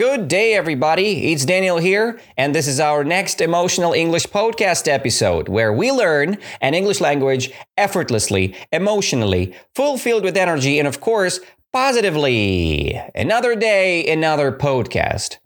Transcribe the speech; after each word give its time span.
Good 0.00 0.28
day, 0.28 0.54
everybody. 0.54 1.30
It's 1.30 1.44
Daniel 1.44 1.76
here, 1.76 2.18
and 2.38 2.54
this 2.54 2.66
is 2.66 2.80
our 2.80 3.04
next 3.04 3.42
Emotional 3.42 3.92
English 3.92 4.28
podcast 4.28 4.88
episode 4.88 5.50
where 5.50 5.74
we 5.74 5.92
learn 5.92 6.38
an 6.62 6.72
English 6.72 7.02
language 7.02 7.52
effortlessly, 7.76 8.56
emotionally, 8.72 9.54
fulfilled 9.74 10.24
with 10.24 10.38
energy, 10.38 10.78
and 10.78 10.88
of 10.88 11.02
course, 11.02 11.38
positively. 11.70 12.98
Another 13.14 13.54
day, 13.54 14.10
another 14.10 14.50
podcast. 14.52 15.36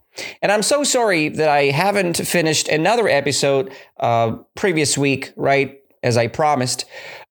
And 0.41 0.53
I'm 0.53 0.63
so 0.63 0.85
sorry 0.85 1.31
that 1.31 1.49
I 1.49 1.73
haven't 1.73 2.19
finished 2.19 2.69
another 2.69 3.09
episode 3.09 3.73
uh, 3.99 4.37
previous 4.55 4.97
week, 4.97 5.33
right? 5.35 5.81
As 6.05 6.17
I 6.17 6.29
promised. 6.29 6.85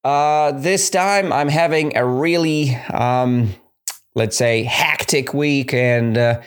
Uh, 0.03 0.51
this 0.51 0.89
time 0.89 1.31
I'm 1.31 1.47
having 1.47 1.95
a 1.95 2.05
really, 2.05 2.75
um, 2.93 3.53
let's 4.13 4.35
say, 4.35 4.63
hectic 4.63 5.33
week 5.33 5.73
and. 5.73 6.17
Uh, 6.17 6.41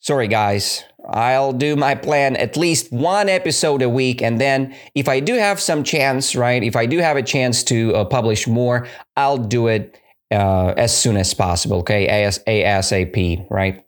Sorry, 0.00 0.28
guys. 0.28 0.82
I'll 1.08 1.52
do 1.52 1.76
my 1.76 1.94
plan 1.94 2.36
at 2.36 2.56
least 2.56 2.90
one 2.90 3.28
episode 3.28 3.82
a 3.82 3.88
week. 3.88 4.22
And 4.22 4.40
then 4.40 4.74
if 4.94 5.08
I 5.08 5.20
do 5.20 5.34
have 5.34 5.60
some 5.60 5.84
chance, 5.84 6.34
right, 6.34 6.62
if 6.62 6.74
I 6.74 6.86
do 6.86 6.98
have 6.98 7.16
a 7.16 7.22
chance 7.22 7.62
to 7.64 7.94
uh, 7.94 8.04
publish 8.06 8.46
more, 8.46 8.86
I'll 9.16 9.38
do 9.38 9.66
it 9.66 9.98
uh, 10.30 10.74
as 10.76 10.96
soon 10.96 11.16
as 11.16 11.34
possible, 11.34 11.78
okay? 11.78 12.06
AS- 12.06 12.42
ASAP, 12.46 13.46
right? 13.50 13.84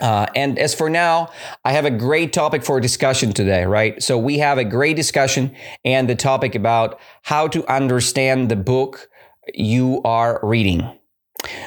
Uh, 0.00 0.26
and 0.34 0.58
as 0.58 0.74
for 0.74 0.88
now, 0.90 1.30
I 1.64 1.72
have 1.72 1.84
a 1.84 1.90
great 1.90 2.32
topic 2.32 2.64
for 2.64 2.80
discussion 2.80 3.32
today, 3.32 3.64
right? 3.66 4.02
So 4.02 4.18
we 4.18 4.38
have 4.38 4.58
a 4.58 4.64
great 4.64 4.96
discussion 4.96 5.54
and 5.84 6.08
the 6.08 6.16
topic 6.16 6.54
about 6.54 6.98
how 7.22 7.48
to 7.48 7.66
understand 7.72 8.48
the 8.48 8.56
book 8.56 9.08
you 9.54 10.00
are 10.04 10.40
reading. 10.42 10.99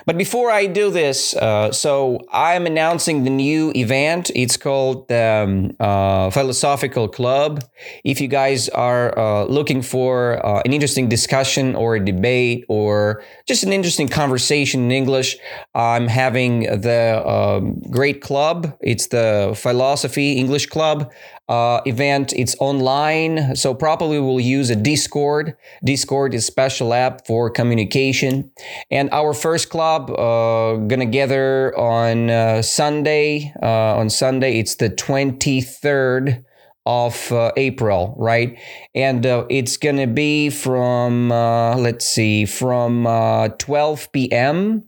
But 0.06 0.18
before 0.18 0.52
I 0.52 0.66
do 0.66 0.92
this, 0.92 1.36
uh, 1.36 1.72
so 1.72 2.20
I'm 2.32 2.66
announcing 2.66 3.24
the 3.24 3.30
new 3.30 3.72
event. 3.76 4.32
It's 4.36 4.58
called 4.58 5.08
the 5.08 5.44
um, 5.46 5.76
uh, 5.80 6.30
Philosophical 6.30 7.08
Club. 7.08 7.64
If 8.04 8.20
you 8.20 8.28
guys 8.28 8.70
are 8.70 9.18
uh, 9.18 9.46
looking 9.46 9.82
for 9.82 10.46
uh, 10.46 10.62
an 10.66 10.74
interesting 10.74 11.08
discussion 11.08 11.76
or 11.76 11.96
a 11.96 12.04
debate 12.04 12.66
or 12.68 13.24
just 13.48 13.64
an 13.64 13.72
interesting 13.72 14.10
conversation 14.10 14.84
in 14.84 14.92
English, 14.92 15.38
I'm 15.74 16.08
having 16.08 16.62
the 16.82 17.24
um, 17.26 17.82
great 17.90 18.22
club. 18.22 18.76
It's 18.82 19.08
the 19.08 19.54
Philosophy 19.56 20.34
English 20.34 20.68
Club 20.68 21.12
uh, 21.50 21.82
event. 21.86 22.34
It's 22.34 22.56
online, 22.60 23.56
so 23.56 23.74
probably 23.74 24.20
we'll 24.20 24.40
use 24.40 24.70
a 24.70 24.76
Discord. 24.76 25.56
Discord 25.84 26.34
is 26.34 26.46
special 26.46 26.94
app 26.94 27.28
for 27.28 27.50
communication. 27.50 28.52
And 28.90 29.10
our 29.12 29.34
first 29.34 29.70
club 29.70 30.10
uh, 30.12 30.76
gonna 30.88 31.06
gather 31.06 31.78
on 31.78 32.30
uh, 32.30 32.62
Sunday. 32.62 33.54
Uh, 33.62 33.98
on 33.98 34.10
Sunday, 34.10 34.60
it's 34.60 34.76
the 34.76 34.90
twenty 34.90 35.62
third 35.62 36.46
of 36.86 37.32
uh, 37.32 37.52
April, 37.56 38.16
right? 38.18 38.58
And 38.94 39.26
uh, 39.26 39.46
it's 39.50 39.78
gonna 39.78 40.08
be 40.08 40.50
from 40.50 41.32
uh, 41.32 41.76
let's 41.78 42.08
see, 42.08 42.46
from 42.46 43.08
uh, 43.08 43.50
12 43.60 44.12
p.m. 44.12 44.84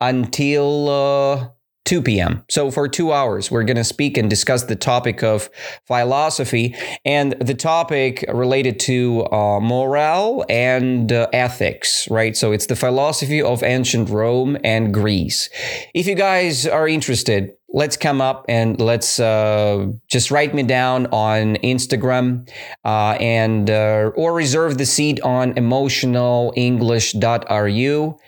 until 0.00 0.88
uh, 0.88 1.48
2 1.84 2.02
p.m. 2.02 2.44
So, 2.48 2.70
for 2.70 2.88
two 2.88 3.12
hours, 3.12 3.50
we're 3.50 3.64
going 3.64 3.76
to 3.76 3.84
speak 3.84 4.16
and 4.16 4.30
discuss 4.30 4.64
the 4.64 4.76
topic 4.76 5.22
of 5.22 5.50
philosophy 5.86 6.74
and 7.04 7.32
the 7.40 7.54
topic 7.54 8.24
related 8.32 8.80
to 8.80 9.26
uh, 9.30 9.60
morale 9.60 10.44
and 10.48 11.12
uh, 11.12 11.28
ethics, 11.32 12.08
right? 12.10 12.36
So, 12.36 12.52
it's 12.52 12.66
the 12.66 12.76
philosophy 12.76 13.42
of 13.42 13.62
ancient 13.62 14.08
Rome 14.08 14.56
and 14.64 14.94
Greece. 14.94 15.50
If 15.94 16.06
you 16.06 16.14
guys 16.14 16.66
are 16.66 16.88
interested, 16.88 17.52
let's 17.74 17.98
come 17.98 18.22
up 18.22 18.46
and 18.48 18.80
let's 18.80 19.20
uh, 19.20 19.86
just 20.08 20.30
write 20.30 20.54
me 20.54 20.62
down 20.62 21.06
on 21.08 21.56
Instagram 21.56 22.48
uh, 22.84 23.18
and 23.20 23.68
uh, 23.68 24.12
or 24.14 24.32
reserve 24.32 24.78
the 24.78 24.86
seat 24.86 25.20
on 25.20 25.52
emotionalenglish.ru. 25.54 28.18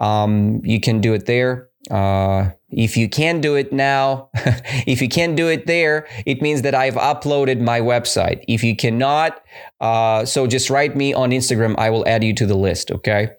Um, 0.00 0.60
you 0.64 0.80
can 0.80 1.00
do 1.00 1.14
it 1.14 1.26
there. 1.26 1.68
Uh, 1.90 2.50
if 2.70 2.96
you 2.96 3.08
can 3.08 3.40
do 3.40 3.54
it 3.54 3.72
now, 3.72 4.30
if 4.86 5.00
you 5.02 5.08
can't 5.08 5.36
do 5.36 5.48
it 5.48 5.66
there, 5.66 6.06
it 6.26 6.42
means 6.42 6.62
that 6.62 6.74
I've 6.74 6.94
uploaded 6.94 7.60
my 7.60 7.80
website. 7.80 8.44
If 8.48 8.64
you 8.64 8.74
cannot, 8.74 9.42
uh, 9.80 10.24
so 10.24 10.46
just 10.46 10.70
write 10.70 10.96
me 10.96 11.12
on 11.12 11.30
Instagram. 11.30 11.74
I 11.78 11.90
will 11.90 12.06
add 12.08 12.24
you 12.24 12.34
to 12.34 12.46
the 12.46 12.56
list. 12.56 12.90
Okay 12.90 13.30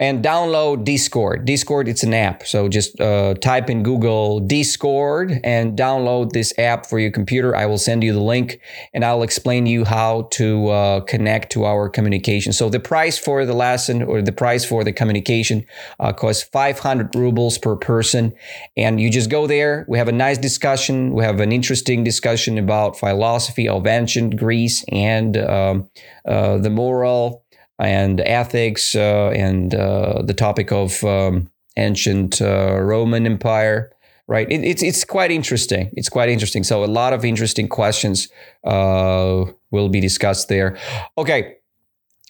and 0.00 0.24
download 0.24 0.84
Discord. 0.84 1.44
Discord, 1.44 1.88
it's 1.88 2.02
an 2.02 2.14
app. 2.14 2.46
So 2.46 2.68
just 2.68 3.00
uh, 3.00 3.34
type 3.34 3.70
in 3.70 3.82
Google 3.82 4.40
Discord 4.40 5.40
and 5.44 5.78
download 5.78 6.32
this 6.32 6.52
app 6.58 6.86
for 6.86 6.98
your 6.98 7.10
computer. 7.10 7.54
I 7.56 7.66
will 7.66 7.78
send 7.78 8.02
you 8.02 8.12
the 8.12 8.22
link 8.22 8.60
and 8.92 9.04
I'll 9.04 9.22
explain 9.22 9.66
you 9.66 9.84
how 9.84 10.28
to 10.32 10.68
uh, 10.68 11.00
connect 11.00 11.52
to 11.52 11.64
our 11.64 11.88
communication. 11.88 12.52
So 12.52 12.68
the 12.68 12.80
price 12.80 13.18
for 13.18 13.44
the 13.46 13.54
lesson 13.54 14.02
or 14.02 14.22
the 14.22 14.32
price 14.32 14.64
for 14.64 14.84
the 14.84 14.92
communication 14.92 15.64
uh, 16.00 16.12
costs 16.12 16.42
500 16.42 17.14
rubles 17.14 17.58
per 17.58 17.76
person. 17.76 18.32
And 18.76 19.00
you 19.00 19.10
just 19.10 19.30
go 19.30 19.46
there. 19.46 19.84
We 19.88 19.98
have 19.98 20.08
a 20.08 20.12
nice 20.12 20.38
discussion. 20.38 21.12
We 21.12 21.24
have 21.24 21.40
an 21.40 21.52
interesting 21.52 22.04
discussion 22.04 22.58
about 22.58 22.98
philosophy 22.98 23.68
of 23.68 23.86
ancient 23.86 24.36
Greece 24.36 24.84
and 24.88 25.36
um, 25.36 25.88
uh, 26.26 26.58
the 26.58 26.70
moral 26.70 27.43
and 27.78 28.20
ethics 28.20 28.94
uh, 28.94 29.30
and 29.34 29.74
uh, 29.74 30.22
the 30.22 30.34
topic 30.34 30.72
of 30.72 31.02
um, 31.04 31.50
ancient 31.76 32.40
uh, 32.40 32.78
Roman 32.80 33.26
Empire. 33.26 33.90
Right, 34.26 34.50
it, 34.50 34.64
it's 34.64 34.82
it's 34.82 35.04
quite 35.04 35.30
interesting. 35.30 35.90
It's 35.92 36.08
quite 36.08 36.30
interesting. 36.30 36.64
So 36.64 36.82
a 36.82 36.86
lot 36.86 37.12
of 37.12 37.26
interesting 37.26 37.68
questions 37.68 38.28
uh, 38.64 39.44
will 39.70 39.90
be 39.90 40.00
discussed 40.00 40.48
there. 40.48 40.78
Okay, 41.18 41.56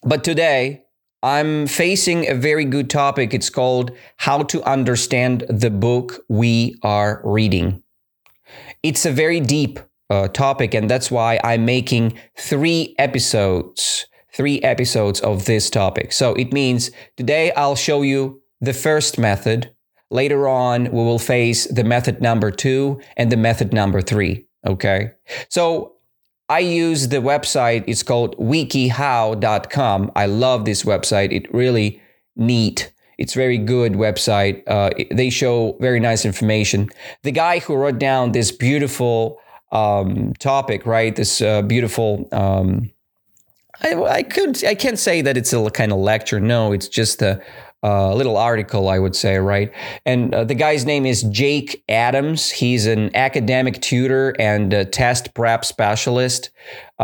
but 0.02 0.24
today 0.24 0.84
I'm 1.22 1.68
facing 1.68 2.28
a 2.28 2.34
very 2.34 2.64
good 2.64 2.90
topic. 2.90 3.32
It's 3.32 3.48
called 3.48 3.92
How 4.16 4.42
to 4.42 4.62
Understand 4.64 5.44
the 5.48 5.70
Book 5.70 6.24
We 6.28 6.76
Are 6.82 7.22
Reading. 7.24 7.82
It's 8.82 9.06
a 9.06 9.12
very 9.12 9.38
deep 9.38 9.78
uh, 10.10 10.28
topic, 10.28 10.74
and 10.74 10.90
that's 10.90 11.10
why 11.10 11.38
I'm 11.44 11.64
making 11.64 12.18
three 12.36 12.94
episodes 12.98 14.06
three 14.34 14.60
episodes 14.62 15.20
of 15.20 15.46
this 15.46 15.70
topic. 15.70 16.12
So 16.12 16.34
it 16.34 16.52
means 16.52 16.90
today 17.16 17.52
I'll 17.52 17.76
show 17.76 18.02
you 18.02 18.42
the 18.60 18.72
first 18.72 19.18
method. 19.18 19.70
Later 20.10 20.48
on, 20.48 20.84
we 20.84 20.90
will 20.90 21.18
face 21.18 21.66
the 21.66 21.84
method 21.84 22.20
number 22.20 22.50
two 22.50 23.00
and 23.16 23.30
the 23.32 23.36
method 23.36 23.72
number 23.72 24.00
three. 24.00 24.46
Okay. 24.66 25.12
So 25.48 25.94
I 26.48 26.58
use 26.60 27.08
the 27.08 27.18
website. 27.18 27.84
It's 27.86 28.02
called 28.02 28.36
wikihow.com. 28.38 30.12
I 30.14 30.26
love 30.26 30.64
this 30.64 30.82
website. 30.82 31.32
It 31.32 31.52
really 31.54 32.00
neat. 32.36 32.92
It's 33.16 33.34
very 33.34 33.58
good 33.58 33.92
website. 33.92 34.62
Uh, 34.66 34.90
they 35.10 35.30
show 35.30 35.76
very 35.80 36.00
nice 36.00 36.24
information. 36.24 36.90
The 37.22 37.32
guy 37.32 37.60
who 37.60 37.76
wrote 37.76 37.98
down 37.98 38.32
this 38.32 38.50
beautiful 38.50 39.38
um, 39.72 40.32
topic, 40.38 40.84
right? 40.84 41.14
This 41.14 41.40
uh, 41.40 41.62
beautiful 41.62 42.28
um, 42.32 42.90
I, 43.82 43.94
I 43.94 44.22
could 44.22 44.64
I 44.64 44.74
can't 44.74 44.98
say 44.98 45.22
that 45.22 45.36
it's 45.36 45.52
a 45.52 45.70
kind 45.70 45.92
of 45.92 45.98
lecture. 45.98 46.40
No, 46.40 46.72
it's 46.72 46.88
just 46.88 47.22
a, 47.22 47.42
a 47.82 48.14
little 48.14 48.36
article, 48.36 48.88
I 48.88 48.98
would 48.98 49.14
say, 49.14 49.36
right? 49.38 49.72
And 50.06 50.34
uh, 50.34 50.44
the 50.44 50.54
guy's 50.54 50.86
name 50.86 51.04
is 51.04 51.22
Jake 51.24 51.84
Adams. 51.88 52.50
He's 52.50 52.86
an 52.86 53.14
academic 53.14 53.80
tutor 53.82 54.34
and 54.38 54.88
test 54.92 55.34
prep 55.34 55.64
specialist. 55.64 56.50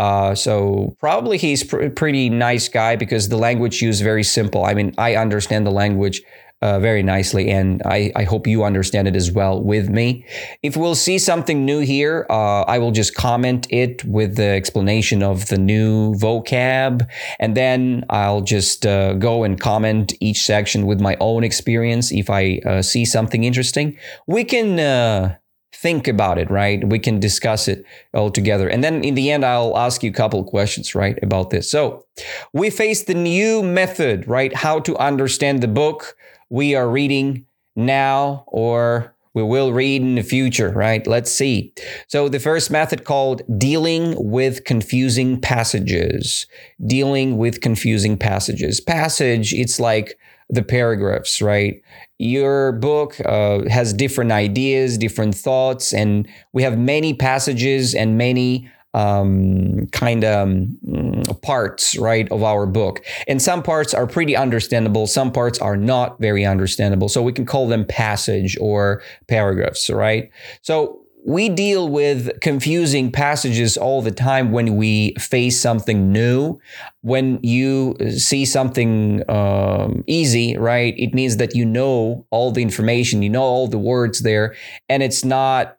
Uh, 0.00 0.34
so 0.34 0.96
probably 0.98 1.36
he's 1.36 1.62
pr- 1.62 1.90
pretty 1.90 2.30
nice 2.30 2.70
guy 2.70 2.96
because 2.96 3.28
the 3.28 3.36
language 3.36 3.82
used 3.82 4.02
very 4.02 4.22
simple. 4.22 4.64
I 4.64 4.72
mean, 4.72 4.94
I 4.96 5.16
understand 5.16 5.66
the 5.66 5.70
language 5.70 6.22
uh, 6.62 6.78
very 6.78 7.02
nicely, 7.02 7.50
and 7.50 7.82
I, 7.84 8.10
I 8.16 8.24
hope 8.24 8.46
you 8.46 8.64
understand 8.64 9.08
it 9.08 9.14
as 9.14 9.30
well 9.30 9.62
with 9.62 9.90
me. 9.90 10.24
If 10.62 10.74
we'll 10.74 10.94
see 10.94 11.18
something 11.18 11.66
new 11.66 11.80
here, 11.80 12.26
uh, 12.30 12.62
I 12.62 12.78
will 12.78 12.92
just 12.92 13.14
comment 13.14 13.66
it 13.68 14.02
with 14.06 14.36
the 14.36 14.48
explanation 14.48 15.22
of 15.22 15.46
the 15.48 15.58
new 15.58 16.14
vocab, 16.14 17.06
and 17.38 17.54
then 17.54 18.04
I'll 18.08 18.40
just 18.40 18.86
uh, 18.86 19.14
go 19.14 19.44
and 19.44 19.60
comment 19.60 20.14
each 20.20 20.40
section 20.42 20.86
with 20.86 21.00
my 21.00 21.18
own 21.20 21.44
experience. 21.44 22.10
If 22.10 22.30
I 22.30 22.60
uh, 22.64 22.80
see 22.80 23.04
something 23.04 23.44
interesting, 23.44 23.98
we 24.26 24.44
can 24.44 24.80
uh, 24.80 25.36
think 25.72 26.08
about 26.08 26.38
it, 26.38 26.50
right? 26.50 26.86
We 26.88 26.98
can 26.98 27.20
discuss 27.20 27.68
it 27.68 27.84
all 28.12 28.30
together. 28.30 28.68
And 28.68 28.82
then 28.82 29.04
in 29.04 29.14
the 29.14 29.30
end, 29.30 29.44
I'll 29.44 29.76
ask 29.76 30.02
you 30.02 30.10
a 30.10 30.14
couple 30.14 30.42
questions, 30.44 30.94
right, 30.94 31.18
about 31.22 31.50
this. 31.50 31.70
So 31.70 32.04
we 32.52 32.70
face 32.70 33.04
the 33.04 33.14
new 33.14 33.62
method, 33.62 34.26
right? 34.26 34.54
How 34.54 34.80
to 34.80 34.96
understand 34.98 35.62
the 35.62 35.68
book 35.68 36.16
we 36.48 36.74
are 36.74 36.88
reading 36.88 37.46
now 37.76 38.44
or 38.48 39.14
we 39.32 39.44
will 39.44 39.72
read 39.72 40.02
in 40.02 40.16
the 40.16 40.22
future, 40.22 40.70
right? 40.70 41.06
Let's 41.06 41.30
see. 41.30 41.72
So 42.08 42.28
the 42.28 42.40
first 42.40 42.70
method 42.70 43.04
called 43.04 43.42
dealing 43.58 44.14
with 44.18 44.64
confusing 44.64 45.40
passages. 45.40 46.46
Dealing 46.84 47.36
with 47.36 47.60
confusing 47.60 48.18
passages. 48.18 48.80
Passage, 48.80 49.54
it's 49.54 49.78
like 49.78 50.18
the 50.50 50.62
paragraphs, 50.62 51.40
right? 51.40 51.80
Your 52.18 52.72
book 52.72 53.18
uh, 53.24 53.68
has 53.68 53.92
different 53.92 54.32
ideas, 54.32 54.98
different 54.98 55.34
thoughts, 55.34 55.94
and 55.94 56.28
we 56.52 56.62
have 56.62 56.76
many 56.76 57.14
passages 57.14 57.94
and 57.94 58.18
many 58.18 58.68
um, 58.92 59.86
kind 59.92 60.24
of 60.24 60.48
um, 60.48 61.22
parts, 61.42 61.96
right, 61.96 62.30
of 62.32 62.42
our 62.42 62.66
book. 62.66 63.04
And 63.28 63.40
some 63.40 63.62
parts 63.62 63.94
are 63.94 64.06
pretty 64.06 64.36
understandable, 64.36 65.06
some 65.06 65.30
parts 65.30 65.58
are 65.60 65.76
not 65.76 66.20
very 66.20 66.44
understandable. 66.44 67.08
So 67.08 67.22
we 67.22 67.32
can 67.32 67.46
call 67.46 67.68
them 67.68 67.84
passage 67.84 68.58
or 68.60 69.02
paragraphs, 69.28 69.88
right? 69.88 70.30
So 70.62 71.00
we 71.26 71.48
deal 71.48 71.88
with 71.88 72.40
confusing 72.40 73.12
passages 73.12 73.76
all 73.76 74.02
the 74.02 74.10
time 74.10 74.52
when 74.52 74.76
we 74.76 75.14
face 75.18 75.60
something 75.60 76.12
new. 76.12 76.58
When 77.02 77.38
you 77.42 77.96
see 78.16 78.44
something 78.44 79.22
um, 79.30 80.04
easy, 80.06 80.56
right? 80.56 80.94
It 80.96 81.14
means 81.14 81.36
that 81.36 81.54
you 81.54 81.64
know 81.64 82.26
all 82.30 82.52
the 82.52 82.62
information, 82.62 83.22
you 83.22 83.30
know 83.30 83.42
all 83.42 83.68
the 83.68 83.78
words 83.78 84.20
there, 84.20 84.54
and 84.88 85.02
it's 85.02 85.24
not 85.24 85.78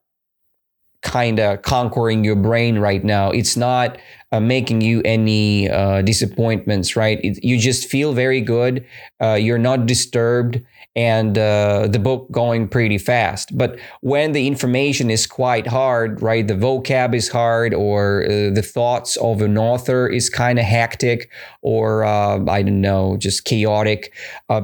kind 1.02 1.40
of 1.40 1.62
conquering 1.64 2.24
your 2.24 2.36
brain 2.36 2.78
right 2.78 3.04
now. 3.04 3.32
It's 3.32 3.58
not 3.58 3.98
uh, 4.32 4.40
making 4.40 4.82
you 4.82 5.02
any 5.04 5.70
uh, 5.70 6.02
disappointments, 6.04 6.96
right? 6.96 7.20
It, 7.24 7.44
you 7.44 7.58
just 7.58 7.90
feel 7.90 8.14
very 8.14 8.42
good. 8.42 8.86
Uh, 9.22 9.34
you're 9.34 9.58
not 9.58 9.88
disturbed, 9.88 10.62
and 10.96 11.38
uh, 11.38 11.88
the 11.88 12.00
book 12.00 12.30
going 12.32 12.68
pretty 12.68 12.98
fast. 12.98 13.58
But 13.58 13.80
when 14.02 14.34
the 14.34 14.48
information 14.48 15.10
is 15.10 15.26
quite 15.26 15.68
hard, 15.68 16.22
right? 16.22 16.48
The 16.48 16.56
vocab 16.56 17.16
is 17.16 17.30
hard, 17.30 17.74
or 17.74 18.24
uh, 18.26 18.52
the 18.54 18.62
thoughts 18.64 19.16
of 19.18 19.42
an 19.42 19.58
author 19.58 20.08
is 20.08 20.30
kind 20.30 20.60
of 20.60 20.66
hectic, 20.66 21.32
or 21.62 22.04
uh, 22.04 22.44
I 22.48 22.62
don't 22.62 22.82
know, 22.82 23.18
just 23.18 23.46
chaotic. 23.46 24.14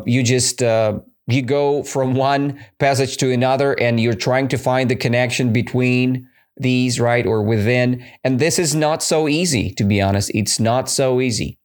you 0.06 0.24
just 0.24 0.62
you 1.27 1.41
go 1.41 1.83
from 1.83 2.15
one 2.15 2.57
passage 2.79 3.18
to 3.18 3.31
another 3.31 3.74
and 3.74 4.00
you're 4.00 4.13
trying 4.13 4.47
to 4.47 4.57
find 4.57 4.89
the 4.89 4.95
connection 4.95 5.51
between 5.51 6.27
these, 6.59 7.00
right, 7.00 7.25
or 7.25 7.42
within. 7.42 8.06
And 8.24 8.39
this 8.39 8.59
is 8.59 8.75
not 8.75 9.04
so 9.04 9.27
easy, 9.27 9.71
to 9.71 9.83
be 9.83 10.01
honest. 10.01 10.31
It's 10.33 10.59
not 10.59 10.89
so 10.89 11.21
easy. 11.21 11.57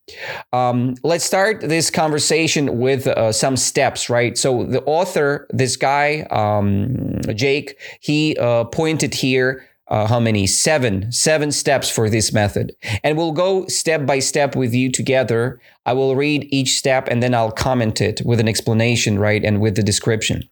Um, 0.52 0.94
let's 1.02 1.24
start 1.24 1.60
this 1.60 1.90
conversation 1.90 2.78
with 2.78 3.06
uh, 3.06 3.32
some 3.32 3.56
steps, 3.56 4.10
right? 4.10 4.36
So, 4.36 4.64
the 4.64 4.82
author, 4.84 5.46
this 5.50 5.76
guy, 5.76 6.26
um, 6.30 7.20
Jake, 7.34 7.78
he 8.00 8.36
uh, 8.38 8.64
pointed 8.64 9.14
here. 9.14 9.66
Uh, 9.88 10.06
how 10.06 10.18
many? 10.18 10.46
Seven, 10.46 11.12
seven 11.12 11.52
steps 11.52 11.90
for 11.90 12.08
this 12.08 12.32
method. 12.32 12.72
And 13.04 13.18
we'll 13.18 13.32
go 13.32 13.66
step 13.66 14.06
by 14.06 14.20
step 14.20 14.56
with 14.56 14.72
you 14.72 14.90
together. 14.90 15.60
I 15.84 15.92
will 15.92 16.16
read 16.16 16.48
each 16.50 16.76
step 16.78 17.08
and 17.10 17.22
then 17.22 17.34
I'll 17.34 17.52
comment 17.52 18.00
it 18.00 18.22
with 18.24 18.40
an 18.40 18.48
explanation, 18.48 19.18
right? 19.18 19.44
And 19.44 19.60
with 19.60 19.76
the 19.76 19.82
description. 19.82 20.48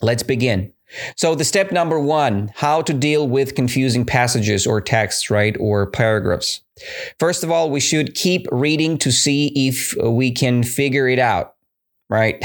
Let's 0.00 0.22
begin. 0.22 0.72
So 1.16 1.34
the 1.34 1.44
step 1.44 1.72
number 1.72 1.98
one, 1.98 2.52
how 2.56 2.82
to 2.82 2.92
deal 2.92 3.28
with 3.28 3.54
confusing 3.54 4.04
passages 4.04 4.66
or 4.66 4.80
texts, 4.80 5.30
right? 5.30 5.56
Or 5.58 5.86
paragraphs. 5.86 6.60
First 7.18 7.44
of 7.44 7.50
all, 7.50 7.70
we 7.70 7.80
should 7.80 8.14
keep 8.14 8.46
reading 8.50 8.98
to 8.98 9.12
see 9.12 9.52
if 9.68 9.94
we 10.02 10.30
can 10.30 10.62
figure 10.62 11.08
it 11.08 11.18
out, 11.18 11.54
right? 12.08 12.42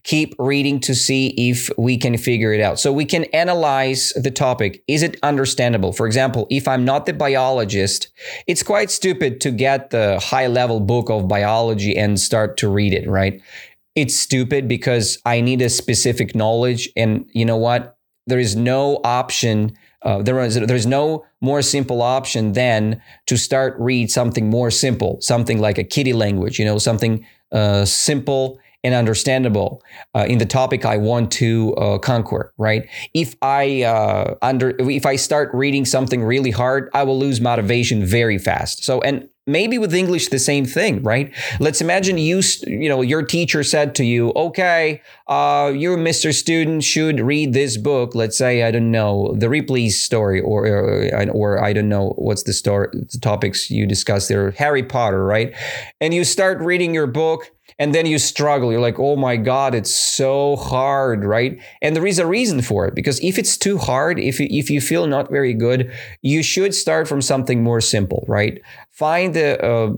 keep 0.02 0.34
reading 0.38 0.80
to 0.80 0.94
see 0.94 1.28
if 1.50 1.70
we 1.78 1.96
can 1.96 2.16
figure 2.16 2.52
it 2.52 2.60
out. 2.60 2.80
So 2.80 2.92
we 2.92 3.04
can 3.04 3.24
analyze 3.24 4.12
the 4.16 4.30
topic. 4.30 4.82
Is 4.88 5.02
it 5.02 5.18
understandable? 5.22 5.92
For 5.92 6.06
example, 6.06 6.46
if 6.50 6.66
I'm 6.66 6.84
not 6.84 7.06
the 7.06 7.12
biologist, 7.12 8.08
it's 8.46 8.62
quite 8.62 8.90
stupid 8.90 9.40
to 9.42 9.50
get 9.50 9.90
the 9.90 10.18
high 10.20 10.46
level 10.46 10.80
book 10.80 11.10
of 11.10 11.28
biology 11.28 11.96
and 11.96 12.18
start 12.18 12.56
to 12.58 12.68
read 12.68 12.92
it, 12.92 13.08
right? 13.08 13.40
It's 13.96 14.14
stupid 14.14 14.68
because 14.68 15.18
I 15.24 15.40
need 15.40 15.62
a 15.62 15.70
specific 15.70 16.34
knowledge. 16.34 16.88
And 16.96 17.28
you 17.32 17.44
know 17.44 17.56
what? 17.56 17.96
There 18.26 18.38
is 18.38 18.54
no 18.54 19.00
option. 19.02 19.72
Uh, 20.02 20.22
there 20.22 20.38
is 20.40 20.54
there's 20.54 20.86
no 20.86 21.24
more 21.40 21.62
simple 21.62 22.02
option 22.02 22.52
than 22.52 23.00
to 23.26 23.36
start 23.36 23.74
read 23.78 24.10
something 24.10 24.50
more 24.50 24.70
simple, 24.70 25.18
something 25.20 25.60
like 25.60 25.78
a 25.78 25.84
kitty 25.84 26.12
language. 26.12 26.58
You 26.58 26.66
know, 26.66 26.78
something 26.78 27.26
uh, 27.52 27.84
simple 27.86 28.58
and 28.84 28.94
understandable 28.94 29.82
uh, 30.14 30.26
in 30.28 30.38
the 30.38 30.44
topic 30.44 30.84
I 30.84 30.96
want 30.98 31.32
to 31.32 31.74
uh, 31.76 31.98
conquer. 31.98 32.52
Right? 32.58 32.88
If 33.14 33.34
I 33.40 33.84
uh, 33.84 34.34
under 34.42 34.74
if 34.78 35.06
I 35.06 35.16
start 35.16 35.50
reading 35.54 35.84
something 35.84 36.22
really 36.22 36.50
hard, 36.50 36.90
I 36.92 37.04
will 37.04 37.18
lose 37.18 37.40
motivation 37.40 38.04
very 38.04 38.38
fast. 38.38 38.84
So 38.84 39.00
and 39.00 39.28
maybe 39.46 39.78
with 39.78 39.94
english 39.94 40.28
the 40.28 40.38
same 40.38 40.64
thing 40.64 41.02
right? 41.02 41.32
Let's 41.60 41.80
imagine 41.80 42.18
you 42.18 42.42
you 42.66 42.88
know 42.88 43.00
your 43.00 43.22
teacher 43.22 43.62
said 43.62 43.94
to 43.96 44.04
you 44.04 44.32
okay 44.34 45.02
uh, 45.28 45.72
you 45.74 45.96
mr 45.96 46.34
student 46.34 46.84
should 46.84 47.20
read 47.20 47.52
this 47.52 47.76
book. 47.76 48.14
Let's 48.14 48.36
say 48.36 48.62
i 48.62 48.70
don't 48.70 48.90
know 48.90 49.34
the 49.36 49.48
ripley's 49.48 50.02
story 50.02 50.40
or 50.40 50.66
or, 50.66 51.28
or 51.30 51.62
i 51.62 51.72
don't 51.72 51.88
know 51.88 52.10
what's 52.16 52.42
the 52.44 52.52
story 52.52 52.88
the 52.92 53.18
topics 53.20 53.70
you 53.70 53.86
discussed 53.86 54.28
there 54.28 54.50
harry 54.52 54.82
potter 54.82 55.24
right? 55.24 55.54
And 56.00 56.12
you 56.14 56.24
start 56.24 56.60
reading 56.60 56.94
your 56.94 57.06
book 57.06 57.55
and 57.78 57.94
then 57.94 58.06
you 58.06 58.18
struggle 58.18 58.70
you're 58.70 58.80
like 58.80 58.98
oh 58.98 59.16
my 59.16 59.36
god 59.36 59.74
it's 59.74 59.94
so 59.94 60.56
hard 60.56 61.24
right 61.24 61.60
and 61.82 61.94
there 61.94 62.06
is 62.06 62.18
a 62.18 62.26
reason 62.26 62.62
for 62.62 62.86
it 62.86 62.94
because 62.94 63.20
if 63.20 63.38
it's 63.38 63.56
too 63.56 63.78
hard 63.78 64.18
if 64.18 64.40
you, 64.40 64.46
if 64.50 64.70
you 64.70 64.80
feel 64.80 65.06
not 65.06 65.30
very 65.30 65.54
good 65.54 65.92
you 66.22 66.42
should 66.42 66.74
start 66.74 67.06
from 67.06 67.20
something 67.20 67.62
more 67.62 67.80
simple 67.80 68.24
right 68.28 68.60
find 68.90 69.34
the 69.34 69.62
uh, 69.64 69.92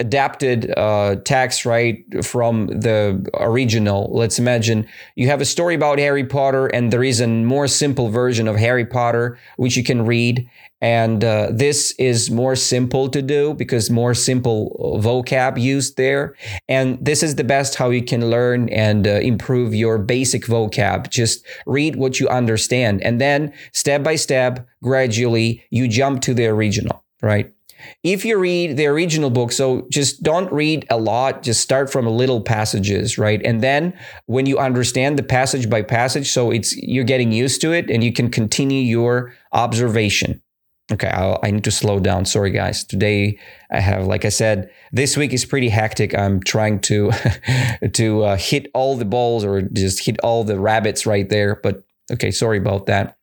adapted 0.00 0.72
uh, 0.76 1.16
text 1.24 1.64
right 1.64 2.04
from 2.24 2.66
the 2.66 3.26
original. 3.34 4.10
Let's 4.12 4.38
imagine 4.38 4.86
you 5.16 5.28
have 5.28 5.40
a 5.40 5.46
story 5.46 5.74
about 5.74 5.98
Harry 5.98 6.24
Potter, 6.24 6.66
and 6.66 6.92
there 6.92 7.04
is 7.04 7.20
a 7.20 7.26
more 7.26 7.66
simple 7.66 8.10
version 8.10 8.48
of 8.48 8.56
Harry 8.56 8.84
Potter 8.84 9.38
which 9.56 9.76
you 9.76 9.84
can 9.84 10.04
read. 10.04 10.48
And 10.80 11.24
uh, 11.24 11.48
this 11.50 11.92
is 11.98 12.30
more 12.30 12.54
simple 12.54 13.08
to 13.08 13.20
do 13.20 13.54
because 13.54 13.90
more 13.90 14.14
simple 14.14 14.98
vocab 15.02 15.60
used 15.60 15.96
there. 15.96 16.36
And 16.68 17.04
this 17.04 17.22
is 17.22 17.34
the 17.34 17.44
best 17.44 17.74
how 17.74 17.90
you 17.90 18.02
can 18.02 18.30
learn 18.30 18.68
and 18.68 19.06
uh, 19.06 19.12
improve 19.20 19.74
your 19.74 19.98
basic 19.98 20.44
vocab. 20.44 21.10
Just 21.10 21.44
read 21.66 21.96
what 21.96 22.20
you 22.20 22.28
understand. 22.28 23.02
And 23.02 23.20
then 23.20 23.52
step 23.72 24.04
by 24.04 24.14
step, 24.14 24.66
gradually, 24.82 25.64
you 25.70 25.88
jump 25.88 26.22
to 26.22 26.34
the 26.34 26.46
original, 26.46 27.04
right? 27.22 27.52
If 28.02 28.24
you 28.24 28.38
read 28.38 28.76
the 28.76 28.86
original 28.86 29.30
book, 29.30 29.52
so 29.52 29.86
just 29.90 30.22
don't 30.22 30.52
read 30.52 30.86
a 30.90 30.98
lot, 30.98 31.42
just 31.42 31.60
start 31.60 31.90
from 31.90 32.06
a 32.06 32.10
little 32.10 32.40
passages, 32.40 33.18
right? 33.18 33.40
And 33.44 33.62
then 33.62 33.98
when 34.26 34.46
you 34.46 34.58
understand 34.58 35.18
the 35.18 35.22
passage 35.22 35.70
by 35.70 35.82
passage, 35.82 36.30
so 36.30 36.50
it's 36.50 36.76
you're 36.76 37.04
getting 37.04 37.32
used 37.32 37.60
to 37.62 37.72
it 37.72 37.90
and 37.90 38.02
you 38.02 38.12
can 38.12 38.30
continue 38.30 38.82
your 38.82 39.32
observation. 39.52 40.42
Okay, 40.90 41.08
I'll, 41.08 41.38
i 41.42 41.50
need 41.50 41.64
to 41.64 41.70
slow 41.70 42.00
down. 42.00 42.24
Sorry, 42.24 42.50
guys. 42.50 42.82
Today 42.82 43.38
I 43.70 43.80
have, 43.80 44.06
like 44.06 44.24
I 44.24 44.30
said, 44.30 44.70
this 44.90 45.16
week 45.16 45.34
is 45.34 45.44
pretty 45.44 45.68
hectic. 45.68 46.16
I'm 46.16 46.40
trying 46.40 46.80
to 46.80 47.10
to 47.92 48.24
uh, 48.24 48.36
hit 48.36 48.70
all 48.74 48.96
the 48.96 49.04
balls 49.04 49.44
or 49.44 49.62
just 49.62 50.04
hit 50.04 50.18
all 50.20 50.44
the 50.44 50.58
rabbits 50.58 51.04
right 51.04 51.28
there. 51.28 51.60
But 51.62 51.82
okay, 52.10 52.30
sorry 52.30 52.58
about 52.58 52.86
that. 52.86 53.18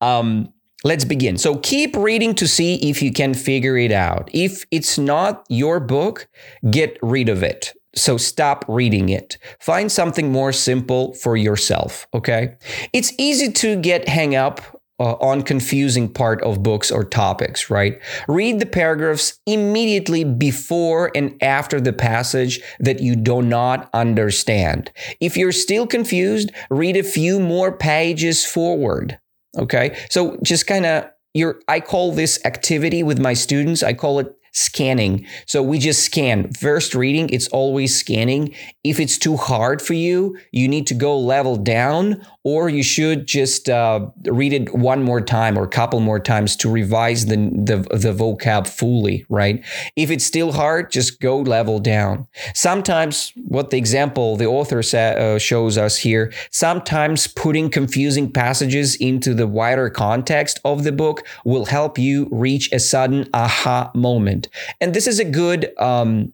Um, 0.00 0.52
Let's 0.84 1.04
begin. 1.04 1.36
So 1.36 1.56
keep 1.56 1.96
reading 1.96 2.32
to 2.36 2.46
see 2.46 2.76
if 2.88 3.02
you 3.02 3.12
can 3.12 3.34
figure 3.34 3.76
it 3.76 3.90
out. 3.90 4.30
If 4.32 4.64
it's 4.70 4.98
not 4.98 5.44
your 5.48 5.80
book, 5.80 6.28
get 6.70 6.96
rid 7.02 7.28
of 7.28 7.42
it. 7.42 7.72
So 7.96 8.18
stop 8.18 8.64
reading 8.68 9.08
it. 9.08 9.36
Find 9.58 9.90
something 9.90 10.30
more 10.30 10.52
simple 10.52 11.14
for 11.14 11.36
yourself, 11.36 12.06
okay? 12.14 12.56
It's 12.92 13.12
easy 13.18 13.50
to 13.52 13.74
get 13.80 14.06
hang 14.06 14.36
up 14.36 14.75
uh, 14.98 15.14
on 15.14 15.42
confusing 15.42 16.08
part 16.08 16.42
of 16.42 16.62
books 16.62 16.90
or 16.90 17.04
topics, 17.04 17.70
right? 17.70 18.00
Read 18.28 18.60
the 18.60 18.66
paragraphs 18.66 19.38
immediately 19.46 20.24
before 20.24 21.10
and 21.14 21.36
after 21.42 21.80
the 21.80 21.92
passage 21.92 22.60
that 22.80 23.00
you 23.00 23.16
do 23.16 23.42
not 23.42 23.90
understand. 23.92 24.90
If 25.20 25.36
you're 25.36 25.52
still 25.52 25.86
confused, 25.86 26.50
read 26.70 26.96
a 26.96 27.02
few 27.02 27.38
more 27.38 27.72
pages 27.76 28.44
forward. 28.44 29.18
Okay. 29.58 29.98
So 30.10 30.38
just 30.42 30.66
kind 30.66 30.86
of 30.86 31.06
your, 31.34 31.60
I 31.68 31.80
call 31.80 32.12
this 32.12 32.38
activity 32.44 33.02
with 33.02 33.18
my 33.18 33.34
students, 33.34 33.82
I 33.82 33.92
call 33.92 34.18
it 34.18 34.34
scanning. 34.56 35.26
So 35.46 35.62
we 35.62 35.78
just 35.78 36.02
scan. 36.02 36.52
First 36.52 36.94
reading, 36.94 37.28
it's 37.30 37.48
always 37.48 37.98
scanning. 37.98 38.54
If 38.82 38.98
it's 38.98 39.18
too 39.18 39.36
hard 39.36 39.82
for 39.82 39.92
you, 39.94 40.38
you 40.50 40.66
need 40.66 40.86
to 40.86 40.94
go 40.94 41.18
level 41.18 41.56
down, 41.56 42.26
or 42.42 42.68
you 42.68 42.82
should 42.82 43.26
just 43.26 43.68
uh, 43.68 44.06
read 44.24 44.52
it 44.52 44.74
one 44.74 45.02
more 45.02 45.20
time 45.20 45.58
or 45.58 45.64
a 45.64 45.68
couple 45.68 46.00
more 46.00 46.20
times 46.20 46.56
to 46.56 46.70
revise 46.70 47.26
the, 47.26 47.36
the, 47.36 47.78
the 47.96 48.12
vocab 48.12 48.66
fully, 48.66 49.26
right? 49.28 49.62
If 49.94 50.10
it's 50.10 50.24
still 50.24 50.52
hard, 50.52 50.90
just 50.90 51.20
go 51.20 51.38
level 51.38 51.78
down. 51.78 52.26
Sometimes, 52.54 53.32
what 53.36 53.70
the 53.70 53.76
example 53.76 54.36
the 54.36 54.46
author 54.46 54.82
sa- 54.82 54.96
uh, 54.96 55.38
shows 55.38 55.76
us 55.76 55.98
here, 55.98 56.32
sometimes 56.50 57.26
putting 57.26 57.68
confusing 57.68 58.32
passages 58.32 58.96
into 58.96 59.34
the 59.34 59.46
wider 59.46 59.90
context 59.90 60.60
of 60.64 60.84
the 60.84 60.92
book 60.92 61.26
will 61.44 61.66
help 61.66 61.98
you 61.98 62.28
reach 62.30 62.72
a 62.72 62.78
sudden 62.78 63.28
aha 63.34 63.90
moment. 63.94 64.45
And 64.80 64.94
this 64.94 65.06
is 65.06 65.18
a 65.18 65.24
good, 65.24 65.72
um, 65.78 66.32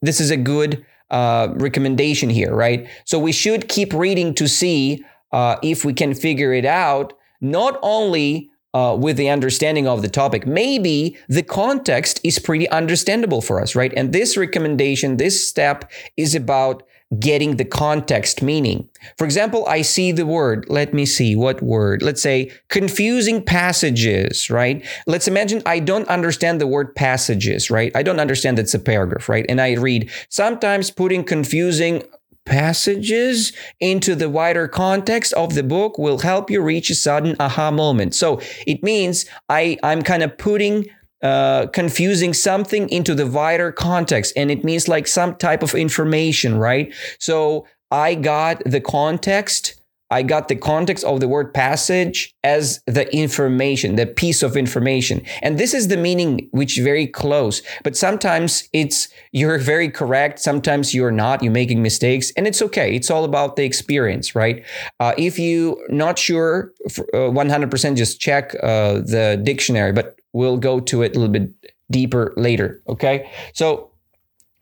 this 0.00 0.20
is 0.20 0.30
a 0.30 0.36
good 0.36 0.84
uh, 1.10 1.48
recommendation 1.56 2.30
here, 2.30 2.54
right? 2.54 2.88
So 3.04 3.18
we 3.18 3.32
should 3.32 3.68
keep 3.68 3.92
reading 3.92 4.34
to 4.34 4.48
see 4.48 5.04
uh, 5.32 5.56
if 5.62 5.84
we 5.84 5.92
can 5.92 6.14
figure 6.14 6.52
it 6.52 6.64
out, 6.64 7.12
not 7.40 7.78
only 7.82 8.50
uh, 8.74 8.96
with 8.98 9.16
the 9.16 9.28
understanding 9.28 9.86
of 9.86 10.02
the 10.02 10.08
topic, 10.08 10.46
maybe 10.46 11.16
the 11.28 11.42
context 11.42 12.20
is 12.24 12.38
pretty 12.38 12.68
understandable 12.70 13.42
for 13.42 13.60
us, 13.60 13.74
right? 13.74 13.92
And 13.96 14.12
this 14.12 14.36
recommendation, 14.36 15.18
this 15.18 15.46
step 15.46 15.90
is 16.16 16.34
about 16.34 16.82
getting 17.18 17.56
the 17.56 17.64
context 17.64 18.42
meaning. 18.42 18.88
For 19.18 19.24
example, 19.24 19.66
I 19.66 19.82
see 19.82 20.12
the 20.12 20.26
word, 20.26 20.66
let 20.68 20.94
me 20.94 21.04
see 21.04 21.36
what 21.36 21.62
word, 21.62 22.02
let's 22.02 22.22
say 22.22 22.50
confusing 22.68 23.42
passages, 23.42 24.48
right? 24.48 24.84
Let's 25.06 25.28
imagine 25.28 25.62
I 25.66 25.78
don't 25.80 26.08
understand 26.08 26.60
the 26.60 26.66
word 26.66 26.94
passages, 26.94 27.70
right? 27.70 27.92
I 27.94 28.02
don't 28.02 28.20
understand 28.20 28.58
it's 28.58 28.74
a 28.74 28.78
paragraph, 28.78 29.28
right? 29.28 29.44
And 29.48 29.60
I 29.60 29.72
read, 29.72 30.10
sometimes 30.28 30.90
putting 30.90 31.24
confusing 31.24 32.02
passages 32.44 33.52
into 33.78 34.14
the 34.14 34.28
wider 34.28 34.66
context 34.66 35.32
of 35.34 35.54
the 35.54 35.62
book 35.62 35.98
will 35.98 36.18
help 36.18 36.50
you 36.50 36.60
reach 36.60 36.90
a 36.90 36.94
sudden 36.94 37.36
aha 37.38 37.70
moment. 37.70 38.14
So 38.14 38.40
it 38.66 38.82
means 38.82 39.26
I, 39.48 39.78
I'm 39.82 40.02
kind 40.02 40.22
of 40.22 40.36
putting 40.38 40.86
uh, 41.22 41.66
confusing 41.68 42.34
something 42.34 42.88
into 42.88 43.14
the 43.14 43.26
wider 43.26 43.72
context, 43.72 44.32
and 44.36 44.50
it 44.50 44.64
means 44.64 44.88
like 44.88 45.06
some 45.06 45.36
type 45.36 45.62
of 45.62 45.74
information, 45.74 46.58
right? 46.58 46.92
So 47.18 47.66
I 47.90 48.14
got 48.14 48.62
the 48.64 48.80
context 48.80 49.80
I 50.12 50.22
got 50.22 50.48
the 50.48 50.56
context 50.56 51.04
of 51.04 51.20
the 51.20 51.26
word 51.26 51.54
passage 51.54 52.34
as 52.44 52.82
the 52.86 53.10
information, 53.16 53.96
the 53.96 54.04
piece 54.04 54.42
of 54.42 54.58
information. 54.58 55.22
And 55.40 55.58
this 55.58 55.72
is 55.72 55.88
the 55.88 55.96
meaning 55.96 56.50
which 56.50 56.78
very 56.78 57.06
close. 57.06 57.62
But 57.82 57.96
sometimes 57.96 58.68
it's 58.74 59.08
you're 59.32 59.56
very 59.56 59.88
correct, 59.88 60.38
sometimes 60.38 60.92
you're 60.92 61.10
not, 61.10 61.42
you're 61.42 61.50
making 61.50 61.80
mistakes, 61.82 62.30
and 62.36 62.46
it's 62.46 62.60
okay. 62.60 62.94
It's 62.94 63.10
all 63.10 63.24
about 63.24 63.56
the 63.56 63.64
experience, 63.64 64.34
right? 64.34 64.62
Uh, 65.00 65.14
if 65.16 65.38
you 65.38 65.82
not 65.88 66.18
sure, 66.18 66.74
uh, 66.84 67.32
100% 67.32 67.96
just 67.96 68.20
check 68.20 68.54
uh, 68.62 69.00
the 69.00 69.40
dictionary, 69.42 69.92
but 69.92 70.18
we'll 70.32 70.58
go 70.58 70.80
to 70.80 71.02
it 71.02 71.16
a 71.16 71.18
little 71.18 71.32
bit 71.32 71.50
deeper 71.90 72.32
later, 72.36 72.82
okay? 72.88 73.30
So 73.52 73.90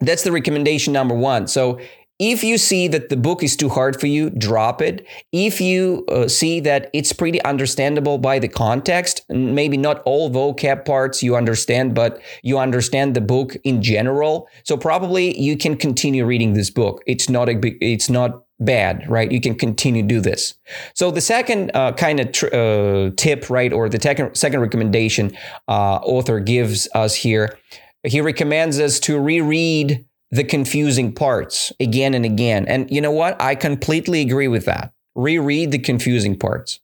that's 0.00 0.22
the 0.22 0.32
recommendation 0.32 0.92
number 0.92 1.14
one. 1.14 1.46
So 1.46 1.78
if 2.18 2.44
you 2.44 2.58
see 2.58 2.86
that 2.88 3.08
the 3.08 3.16
book 3.16 3.42
is 3.42 3.56
too 3.56 3.70
hard 3.70 3.98
for 3.98 4.06
you, 4.06 4.28
drop 4.28 4.82
it. 4.82 5.06
If 5.32 5.58
you 5.58 6.04
uh, 6.08 6.28
see 6.28 6.60
that 6.60 6.90
it's 6.92 7.14
pretty 7.14 7.42
understandable 7.44 8.18
by 8.18 8.38
the 8.38 8.48
context, 8.48 9.22
maybe 9.30 9.78
not 9.78 10.02
all 10.04 10.30
vocab 10.30 10.84
parts 10.84 11.22
you 11.22 11.34
understand, 11.34 11.94
but 11.94 12.20
you 12.42 12.58
understand 12.58 13.14
the 13.14 13.22
book 13.22 13.56
in 13.64 13.80
general, 13.80 14.48
so 14.64 14.76
probably 14.76 15.40
you 15.40 15.56
can 15.56 15.78
continue 15.78 16.26
reading 16.26 16.52
this 16.52 16.68
book. 16.68 17.02
It's 17.06 17.30
not 17.30 17.48
a 17.48 17.54
big, 17.54 17.78
it's 17.80 18.10
not 18.10 18.42
bad, 18.60 19.08
right? 19.08 19.30
You 19.32 19.40
can 19.40 19.54
continue 19.54 20.02
to 20.02 20.08
do 20.08 20.20
this. 20.20 20.54
So 20.94 21.10
the 21.10 21.20
second 21.20 21.70
uh, 21.74 21.92
kind 21.92 22.20
of 22.20 22.32
tr- 22.32 22.54
uh, 22.54 23.10
tip, 23.16 23.50
right, 23.50 23.72
or 23.72 23.88
the 23.88 24.00
second 24.00 24.34
second 24.34 24.60
recommendation 24.60 25.36
uh, 25.66 25.96
author 26.02 26.38
gives 26.40 26.88
us 26.94 27.14
here, 27.14 27.58
he 28.04 28.20
recommends 28.20 28.78
us 28.78 29.00
to 29.00 29.18
reread 29.18 30.04
the 30.30 30.44
confusing 30.44 31.12
parts 31.12 31.72
again 31.80 32.14
and 32.14 32.24
again. 32.24 32.66
And 32.66 32.90
you 32.90 33.00
know 33.00 33.10
what? 33.10 33.40
I 33.40 33.54
completely 33.54 34.20
agree 34.20 34.48
with 34.48 34.64
that. 34.66 34.92
Reread 35.14 35.72
the 35.72 35.78
confusing 35.78 36.38
parts. 36.38 36.78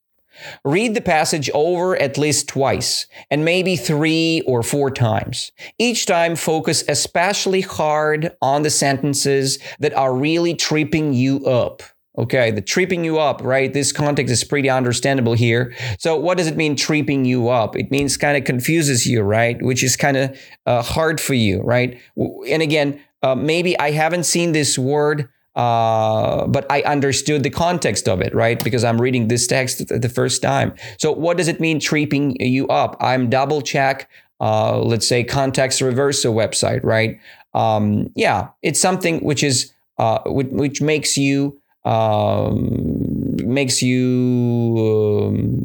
Read 0.64 0.94
the 0.94 1.00
passage 1.00 1.50
over 1.54 1.96
at 1.96 2.18
least 2.18 2.48
twice 2.48 3.06
and 3.30 3.44
maybe 3.44 3.76
three 3.76 4.42
or 4.46 4.62
four 4.62 4.90
times. 4.90 5.52
Each 5.78 6.06
time, 6.06 6.36
focus 6.36 6.84
especially 6.88 7.60
hard 7.60 8.36
on 8.42 8.62
the 8.62 8.70
sentences 8.70 9.58
that 9.80 9.94
are 9.94 10.14
really 10.14 10.54
tripping 10.54 11.12
you 11.12 11.44
up. 11.46 11.82
Okay, 12.18 12.50
the 12.50 12.62
tripping 12.62 13.04
you 13.04 13.18
up, 13.18 13.42
right? 13.42 13.72
This 13.72 13.92
context 13.92 14.32
is 14.32 14.42
pretty 14.42 14.70
understandable 14.70 15.34
here. 15.34 15.74
So, 15.98 16.16
what 16.16 16.38
does 16.38 16.46
it 16.46 16.56
mean, 16.56 16.74
tripping 16.74 17.26
you 17.26 17.50
up? 17.50 17.76
It 17.76 17.90
means 17.90 18.16
kind 18.16 18.38
of 18.38 18.44
confuses 18.44 19.06
you, 19.06 19.20
right? 19.20 19.60
Which 19.60 19.82
is 19.82 19.96
kind 19.96 20.16
of 20.16 20.40
uh, 20.64 20.82
hard 20.82 21.20
for 21.20 21.34
you, 21.34 21.60
right? 21.60 22.00
And 22.16 22.62
again, 22.62 23.02
uh, 23.22 23.34
maybe 23.34 23.78
I 23.78 23.90
haven't 23.90 24.24
seen 24.24 24.52
this 24.52 24.78
word, 24.78 25.28
uh, 25.56 26.46
but 26.46 26.70
I 26.70 26.82
understood 26.82 27.42
the 27.42 27.50
context 27.50 28.08
of 28.08 28.20
it, 28.20 28.34
right? 28.34 28.62
Because 28.62 28.84
I'm 28.84 29.00
reading 29.00 29.28
this 29.28 29.46
text 29.46 29.88
the 29.88 30.08
first 30.08 30.42
time. 30.42 30.74
So, 30.98 31.10
what 31.10 31.38
does 31.38 31.48
it 31.48 31.60
mean, 31.60 31.80
tripping 31.80 32.36
you 32.38 32.68
up? 32.68 32.96
I'm 33.00 33.30
double 33.30 33.62
check, 33.62 34.08
uh, 34.40 34.78
let's 34.78 35.08
say, 35.08 35.24
Context 35.24 35.80
Reverso 35.80 36.32
website, 36.32 36.84
right? 36.84 37.18
Um, 37.54 38.12
yeah, 38.14 38.48
it's 38.62 38.78
something 38.78 39.20
which 39.20 39.42
is 39.42 39.72
uh, 39.98 40.20
which, 40.26 40.48
which 40.48 40.82
makes 40.82 41.16
you 41.16 41.58
um, 41.86 43.36
makes 43.42 43.80
you 43.80 45.30
um, 45.30 45.64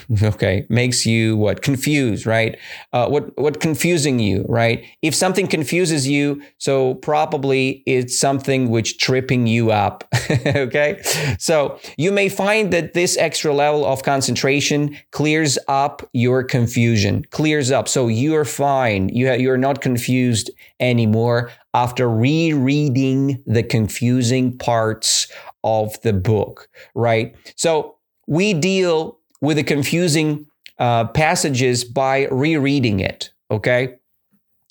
okay 0.22 0.66
makes 0.68 1.06
you 1.06 1.36
what? 1.36 1.62
Confused 1.62 2.26
right? 2.26 2.58
Uh, 2.92 3.08
what 3.08 3.36
what 3.38 3.60
confusing 3.60 4.18
you 4.18 4.44
right? 4.48 4.84
If 5.02 5.14
something 5.14 5.46
confuses 5.46 6.08
you 6.08 6.42
so 6.58 6.94
probably 6.94 7.82
it's 7.86 8.18
something 8.18 8.70
which 8.70 8.98
tripping 8.98 9.46
you 9.46 9.70
up 9.70 10.04
okay? 10.46 11.00
So 11.38 11.78
you 11.96 12.12
may 12.12 12.28
find 12.28 12.72
that 12.72 12.94
this 12.94 13.16
extra 13.16 13.52
level 13.54 13.84
of 13.84 14.02
concentration 14.02 14.96
clears 15.10 15.58
up 15.68 16.08
your 16.12 16.42
confusion 16.44 17.24
clears 17.30 17.70
up. 17.70 17.88
So 17.88 18.08
you're 18.08 18.44
fine. 18.44 19.08
You 19.08 19.28
ha- 19.28 19.34
you're 19.34 19.58
not 19.58 19.80
confused 19.80 20.50
anymore 20.80 21.50
after 21.74 22.08
rereading 22.08 23.42
the 23.46 23.62
confusing 23.62 24.56
parts 24.58 25.30
of 25.64 26.00
the 26.02 26.12
book 26.12 26.68
right? 26.94 27.34
So 27.56 27.96
we 28.26 28.54
deal 28.54 29.18
with 29.42 29.58
the 29.58 29.62
confusing 29.62 30.46
uh, 30.78 31.04
passages 31.08 31.84
by 31.84 32.26
rereading 32.30 33.00
it. 33.00 33.30
Okay, 33.50 33.96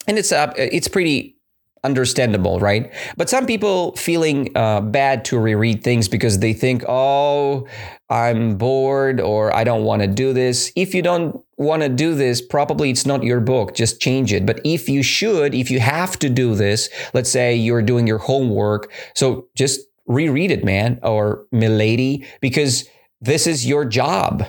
and 0.08 0.18
it's 0.18 0.32
uh, 0.32 0.52
it's 0.58 0.88
pretty 0.88 1.38
understandable, 1.84 2.60
right? 2.60 2.94
But 3.18 3.30
some 3.30 3.46
people 3.46 3.96
feeling 3.96 4.56
uh, 4.56 4.82
bad 4.82 5.26
to 5.26 5.40
reread 5.40 5.84
things 5.84 6.08
because 6.08 6.40
they 6.40 6.54
think, 6.54 6.84
oh, 6.88 7.68
I'm 8.10 8.58
bored 8.58 9.20
or 9.20 9.56
I 9.56 9.64
don't 9.64 9.84
want 9.84 10.02
to 10.02 10.08
do 10.08 10.34
this. 10.34 10.72
If 10.76 10.94
you 10.94 11.02
don't 11.02 11.44
want 11.58 11.82
to 11.82 11.90
do 11.90 12.14
this, 12.14 12.42
probably 12.42 12.92
it's 12.92 13.06
not 13.06 13.24
your 13.24 13.40
book. 13.40 13.74
Just 13.74 14.00
change 14.00 14.32
it. 14.32 14.46
But 14.46 14.62
if 14.64 14.90
you 14.90 15.02
should, 15.02 15.56
if 15.56 15.72
you 15.72 15.80
have 15.80 16.20
to 16.20 16.30
do 16.30 16.56
this, 16.56 16.90
let's 17.14 17.32
say 17.32 17.56
you're 17.56 17.82
doing 17.82 18.06
your 18.06 18.20
homework, 18.20 18.92
so 19.16 19.48
just 19.56 19.80
reread 20.06 20.52
it, 20.52 20.64
man, 20.64 21.00
or 21.02 21.46
milady, 21.52 22.28
because 22.42 22.88
this 23.22 23.48
is 23.48 23.66
your 23.66 23.86
job. 23.86 24.46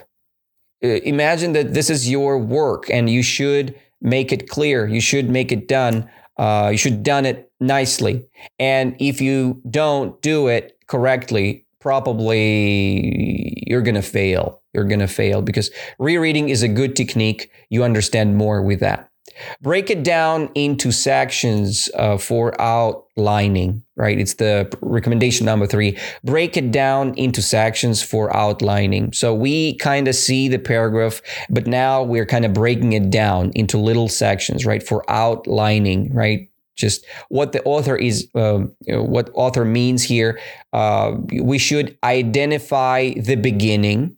Uh, 0.84 0.88
imagine 1.04 1.52
that 1.52 1.74
this 1.74 1.90
is 1.90 2.10
your 2.10 2.38
work 2.38 2.90
and 2.90 3.08
you 3.08 3.22
should 3.22 3.74
make 4.00 4.32
it 4.32 4.48
clear. 4.48 4.86
You 4.86 5.00
should 5.00 5.30
make 5.30 5.52
it 5.52 5.68
done. 5.68 6.10
Uh, 6.36 6.70
you 6.72 6.78
should 6.78 7.02
done 7.02 7.24
it 7.24 7.52
nicely. 7.60 8.24
And 8.58 8.96
if 8.98 9.20
you 9.20 9.60
don't 9.70 10.20
do 10.22 10.48
it 10.48 10.76
correctly, 10.88 11.64
probably 11.78 13.64
you're 13.66 13.82
going 13.82 13.94
to 13.94 14.02
fail. 14.02 14.60
You're 14.72 14.84
going 14.84 15.00
to 15.00 15.08
fail 15.08 15.42
because 15.42 15.70
rereading 15.98 16.48
is 16.48 16.62
a 16.62 16.68
good 16.68 16.96
technique. 16.96 17.50
You 17.68 17.84
understand 17.84 18.36
more 18.36 18.62
with 18.62 18.80
that. 18.80 19.08
Break 19.60 19.88
it 19.88 20.02
down 20.02 20.50
into 20.54 20.92
sections 20.92 21.88
uh, 21.94 22.18
for 22.18 22.60
outlining, 22.60 23.82
right? 23.96 24.18
It's 24.18 24.34
the 24.34 24.70
recommendation 24.82 25.46
number 25.46 25.66
three. 25.66 25.96
Break 26.24 26.56
it 26.56 26.70
down 26.70 27.14
into 27.14 27.40
sections 27.40 28.02
for 28.02 28.34
outlining. 28.36 29.12
So 29.12 29.34
we 29.34 29.76
kind 29.76 30.08
of 30.08 30.14
see 30.14 30.48
the 30.48 30.58
paragraph, 30.58 31.22
but 31.48 31.66
now 31.66 32.02
we're 32.02 32.26
kind 32.26 32.44
of 32.44 32.52
breaking 32.52 32.92
it 32.92 33.10
down 33.10 33.52
into 33.54 33.78
little 33.78 34.08
sections, 34.08 34.66
right? 34.66 34.82
For 34.82 35.08
outlining, 35.10 36.12
right? 36.12 36.48
Just 36.74 37.04
what 37.28 37.52
the 37.52 37.62
author 37.64 37.96
is, 37.96 38.28
uh, 38.34 38.60
what 38.88 39.30
author 39.34 39.64
means 39.64 40.02
here. 40.02 40.40
Uh, 40.72 41.16
we 41.40 41.58
should 41.58 41.96
identify 42.02 43.10
the 43.14 43.36
beginning 43.36 44.16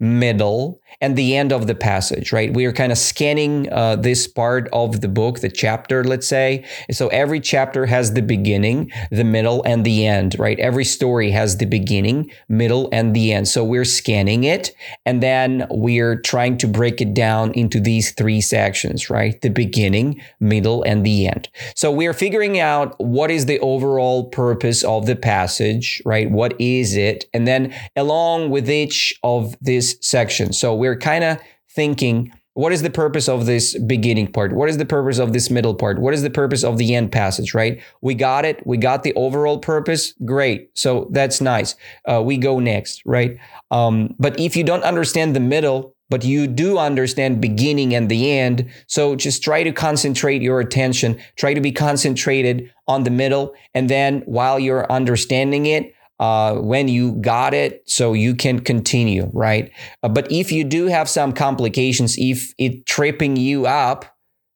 middle, 0.00 0.80
and 1.00 1.16
the 1.16 1.36
end 1.36 1.52
of 1.52 1.66
the 1.66 1.74
passage, 1.74 2.32
right? 2.32 2.52
We 2.52 2.64
are 2.66 2.72
kind 2.72 2.92
of 2.92 2.98
scanning 2.98 3.72
uh, 3.72 3.96
this 3.96 4.26
part 4.26 4.68
of 4.72 5.00
the 5.00 5.08
book, 5.08 5.40
the 5.40 5.50
chapter, 5.50 6.04
let's 6.04 6.26
say. 6.26 6.64
So 6.90 7.08
every 7.08 7.40
chapter 7.40 7.86
has 7.86 8.14
the 8.14 8.22
beginning, 8.22 8.90
the 9.10 9.24
middle, 9.24 9.62
and 9.64 9.84
the 9.84 10.06
end, 10.06 10.36
right? 10.38 10.58
Every 10.58 10.84
story 10.84 11.30
has 11.30 11.58
the 11.58 11.66
beginning, 11.66 12.30
middle, 12.48 12.88
and 12.92 13.14
the 13.14 13.32
end. 13.32 13.48
So 13.48 13.64
we're 13.64 13.84
scanning 13.84 14.44
it, 14.44 14.72
and 15.06 15.22
then 15.22 15.66
we're 15.70 16.20
trying 16.20 16.58
to 16.58 16.66
break 16.66 17.00
it 17.00 17.14
down 17.14 17.52
into 17.52 17.80
these 17.80 18.12
three 18.12 18.40
sections, 18.40 19.10
right? 19.10 19.40
The 19.40 19.50
beginning, 19.50 20.20
middle, 20.40 20.82
and 20.82 21.04
the 21.04 21.26
end. 21.26 21.48
So 21.74 21.90
we're 21.90 22.12
figuring 22.12 22.58
out 22.58 22.98
what 23.00 23.30
is 23.30 23.46
the 23.46 23.58
overall 23.60 24.24
purpose 24.24 24.82
of 24.84 25.06
the 25.06 25.16
passage, 25.16 26.02
right? 26.04 26.30
What 26.30 26.54
is 26.60 26.96
it? 26.96 27.24
And 27.32 27.46
then 27.46 27.74
along 27.96 28.50
with 28.50 28.70
each 28.70 29.18
of 29.22 29.56
these 29.60 29.96
sections. 30.04 30.58
So 30.58 30.74
we're 30.84 30.98
kind 30.98 31.24
of 31.24 31.38
thinking, 31.70 32.30
what 32.52 32.72
is 32.72 32.82
the 32.82 32.90
purpose 32.90 33.28
of 33.28 33.46
this 33.46 33.76
beginning 33.78 34.30
part? 34.30 34.52
What 34.52 34.68
is 34.68 34.76
the 34.76 34.84
purpose 34.84 35.18
of 35.18 35.32
this 35.32 35.50
middle 35.50 35.74
part? 35.74 35.98
What 35.98 36.14
is 36.14 36.22
the 36.22 36.30
purpose 36.30 36.62
of 36.62 36.78
the 36.78 36.94
end 36.94 37.10
passage, 37.10 37.54
right? 37.54 37.80
We 38.00 38.14
got 38.14 38.44
it. 38.44 38.64
We 38.66 38.76
got 38.76 39.02
the 39.02 39.14
overall 39.14 39.58
purpose. 39.58 40.12
Great. 40.24 40.70
So 40.74 41.08
that's 41.10 41.40
nice. 41.40 41.74
Uh, 42.04 42.22
we 42.22 42.36
go 42.36 42.60
next, 42.60 43.02
right? 43.04 43.38
Um, 43.70 44.14
but 44.18 44.38
if 44.38 44.56
you 44.56 44.62
don't 44.62 44.84
understand 44.84 45.34
the 45.34 45.40
middle, 45.40 45.96
but 46.10 46.22
you 46.22 46.46
do 46.46 46.78
understand 46.78 47.40
beginning 47.40 47.94
and 47.94 48.10
the 48.10 48.30
end, 48.30 48.70
so 48.86 49.16
just 49.16 49.42
try 49.42 49.62
to 49.64 49.72
concentrate 49.72 50.42
your 50.42 50.60
attention. 50.60 51.18
Try 51.36 51.54
to 51.54 51.60
be 51.62 51.72
concentrated 51.72 52.70
on 52.86 53.04
the 53.04 53.10
middle. 53.10 53.54
And 53.74 53.88
then 53.88 54.22
while 54.26 54.60
you're 54.60 54.90
understanding 54.92 55.64
it, 55.66 55.93
uh, 56.20 56.54
when 56.56 56.88
you 56.88 57.12
got 57.12 57.54
it 57.54 57.82
so 57.86 58.12
you 58.12 58.34
can 58.34 58.60
continue, 58.60 59.30
right? 59.32 59.72
Uh, 60.02 60.08
but 60.08 60.30
if 60.30 60.52
you 60.52 60.64
do 60.64 60.86
have 60.86 61.08
some 61.08 61.32
complications, 61.32 62.16
if 62.18 62.54
it 62.58 62.86
tripping 62.86 63.36
you 63.36 63.66
up, 63.66 64.04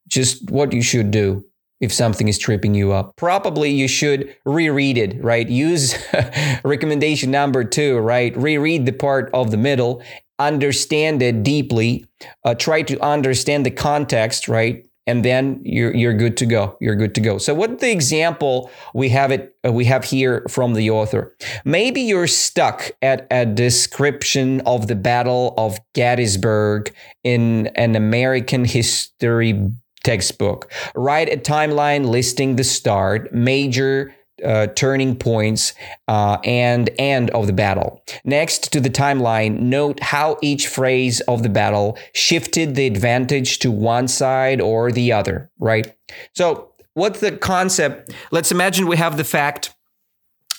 just 0.06 0.50
what 0.50 0.72
you 0.72 0.82
should 0.82 1.10
do 1.10 1.44
if 1.80 1.92
something 1.92 2.28
is 2.28 2.38
tripping 2.38 2.74
you 2.74 2.92
up. 2.92 3.14
Probably 3.16 3.70
you 3.70 3.86
should 3.86 4.34
reread 4.44 4.98
it, 4.98 5.22
right? 5.22 5.48
Use 5.48 5.96
recommendation 6.64 7.30
number 7.30 7.64
two, 7.64 7.98
right? 7.98 8.36
Reread 8.36 8.86
the 8.86 8.92
part 8.92 9.30
of 9.32 9.50
the 9.50 9.56
middle, 9.56 10.02
understand 10.38 11.22
it 11.22 11.42
deeply, 11.42 12.04
uh, 12.44 12.54
try 12.54 12.82
to 12.82 12.98
understand 13.00 13.64
the 13.64 13.70
context, 13.70 14.48
right? 14.48 14.88
And 15.08 15.24
then 15.24 15.60
you're 15.64 15.94
you're 15.94 16.12
good 16.12 16.36
to 16.36 16.46
go. 16.46 16.76
You're 16.80 16.94
good 16.94 17.14
to 17.14 17.20
go. 17.20 17.38
So 17.38 17.54
what 17.54 17.80
the 17.80 17.90
example 17.90 18.70
we 18.94 19.08
have 19.08 19.32
it 19.32 19.56
uh, 19.66 19.72
we 19.72 19.86
have 19.86 20.04
here 20.04 20.44
from 20.48 20.74
the 20.74 20.90
author. 20.90 21.34
Maybe 21.64 22.02
you're 22.02 22.26
stuck 22.26 22.92
at 23.00 23.26
a 23.30 23.46
description 23.46 24.60
of 24.66 24.86
the 24.86 24.94
Battle 24.94 25.54
of 25.56 25.78
Gettysburg 25.94 26.94
in 27.24 27.68
an 27.68 27.96
American 27.96 28.66
history 28.66 29.72
textbook. 30.04 30.70
Write 30.94 31.32
a 31.32 31.36
timeline 31.38 32.06
listing 32.06 32.56
the 32.56 32.64
start, 32.64 33.32
major 33.32 34.14
uh, 34.45 34.68
turning 34.68 35.16
points 35.16 35.75
uh, 36.07 36.38
and 36.45 36.90
end 36.99 37.30
of 37.30 37.47
the 37.47 37.52
battle. 37.52 38.02
Next 38.25 38.73
to 38.73 38.80
the 38.80 38.90
timeline, 38.90 39.61
note 39.61 40.00
how 40.00 40.38
each 40.42 40.68
phrase 40.68 41.21
of 41.23 41.42
the 41.42 41.49
battle 41.49 41.99
shifted 42.12 42.75
the 42.75 42.87
advantage 42.87 43.59
to 43.61 43.71
one 43.71 44.09
side 44.09 44.61
or 44.61 44.92
the 44.92 45.12
other, 45.12 45.50
right? 45.59 45.95
So, 46.35 46.73
what's 46.95 47.21
the 47.21 47.33
concept? 47.33 48.12
Let's 48.30 48.52
imagine 48.52 48.87
we 48.87 48.97
have 48.97 49.16
the 49.16 49.25
fact. 49.25 49.75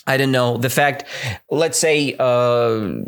I 0.06 0.16
don't 0.16 0.32
know 0.32 0.56
the 0.56 0.70
fact. 0.70 1.04
Let's 1.50 1.78
say, 1.78 2.16
uh, 2.18 3.02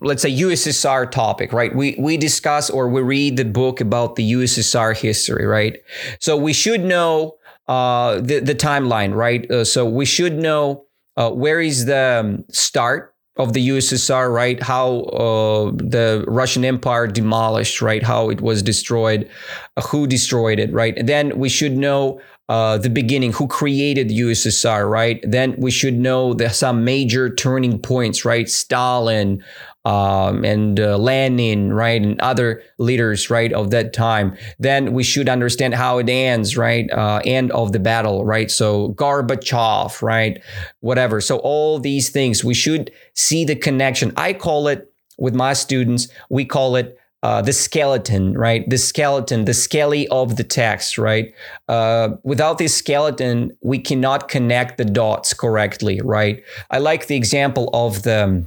let's 0.00 0.22
say 0.22 0.30
USSR 0.30 1.10
topic, 1.10 1.52
right? 1.52 1.74
We 1.74 1.96
we 1.98 2.16
discuss 2.16 2.70
or 2.70 2.88
we 2.88 3.02
read 3.02 3.36
the 3.36 3.44
book 3.44 3.80
about 3.80 4.16
the 4.16 4.32
USSR 4.32 4.96
history, 4.96 5.46
right? 5.46 5.78
So 6.18 6.36
we 6.36 6.52
should 6.52 6.84
know 6.84 7.36
uh, 7.68 8.20
the 8.20 8.40
the 8.40 8.54
timeline, 8.54 9.14
right? 9.14 9.48
Uh, 9.50 9.64
so 9.64 9.88
we 9.88 10.04
should 10.04 10.38
know 10.38 10.84
uh, 11.16 11.30
where 11.30 11.60
is 11.60 11.84
the 11.84 12.20
um, 12.20 12.44
start 12.50 13.14
of 13.36 13.52
the 13.54 13.68
USSR, 13.68 14.32
right? 14.32 14.62
How 14.62 15.00
uh, 15.00 15.70
the 15.74 16.24
Russian 16.28 16.64
Empire 16.64 17.06
demolished, 17.06 17.80
right? 17.80 18.02
How 18.02 18.30
it 18.30 18.40
was 18.40 18.62
destroyed, 18.62 19.28
uh, 19.76 19.82
who 19.82 20.06
destroyed 20.06 20.58
it, 20.58 20.72
right? 20.72 20.96
And 20.98 21.08
then 21.08 21.38
we 21.38 21.48
should 21.48 21.76
know 21.76 22.20
the 22.48 22.90
beginning, 22.92 23.32
who 23.32 23.48
created 23.48 24.10
the 24.10 24.20
USSR, 24.20 24.86
right? 24.90 25.24
Then 25.26 25.54
we 25.56 25.70
should 25.70 25.98
know 25.98 26.34
the, 26.34 26.50
some 26.50 26.84
major 26.84 27.34
turning 27.34 27.78
points, 27.78 28.26
right? 28.26 28.46
Stalin, 28.46 29.42
um, 29.84 30.44
and 30.44 30.78
uh, 30.78 30.96
Lenin, 30.96 31.72
right, 31.72 32.00
and 32.00 32.20
other 32.20 32.62
leaders, 32.78 33.30
right, 33.30 33.52
of 33.52 33.70
that 33.70 33.92
time, 33.92 34.36
then 34.58 34.92
we 34.92 35.02
should 35.02 35.28
understand 35.28 35.74
how 35.74 35.98
it 35.98 36.08
ends, 36.08 36.56
right, 36.56 36.90
uh, 36.92 37.20
end 37.24 37.50
of 37.52 37.72
the 37.72 37.80
battle, 37.80 38.24
right. 38.24 38.50
So 38.50 38.90
Gorbachev, 38.90 40.00
right, 40.02 40.40
whatever. 40.80 41.20
So 41.20 41.38
all 41.38 41.78
these 41.78 42.10
things, 42.10 42.44
we 42.44 42.54
should 42.54 42.92
see 43.14 43.44
the 43.44 43.56
connection. 43.56 44.12
I 44.16 44.32
call 44.32 44.68
it 44.68 44.92
with 45.18 45.34
my 45.34 45.52
students, 45.52 46.08
we 46.30 46.44
call 46.44 46.76
it 46.76 46.98
uh, 47.22 47.40
the 47.40 47.52
skeleton, 47.52 48.36
right? 48.36 48.68
The 48.68 48.78
skeleton, 48.78 49.44
the 49.44 49.54
skelly 49.54 50.08
of 50.08 50.36
the 50.36 50.42
text, 50.42 50.98
right? 50.98 51.32
Uh, 51.68 52.10
without 52.24 52.58
this 52.58 52.74
skeleton, 52.74 53.56
we 53.60 53.78
cannot 53.78 54.28
connect 54.28 54.78
the 54.78 54.84
dots 54.84 55.32
correctly, 55.32 56.00
right? 56.02 56.42
I 56.70 56.78
like 56.78 57.06
the 57.06 57.14
example 57.14 57.70
of 57.72 58.02
the 58.02 58.44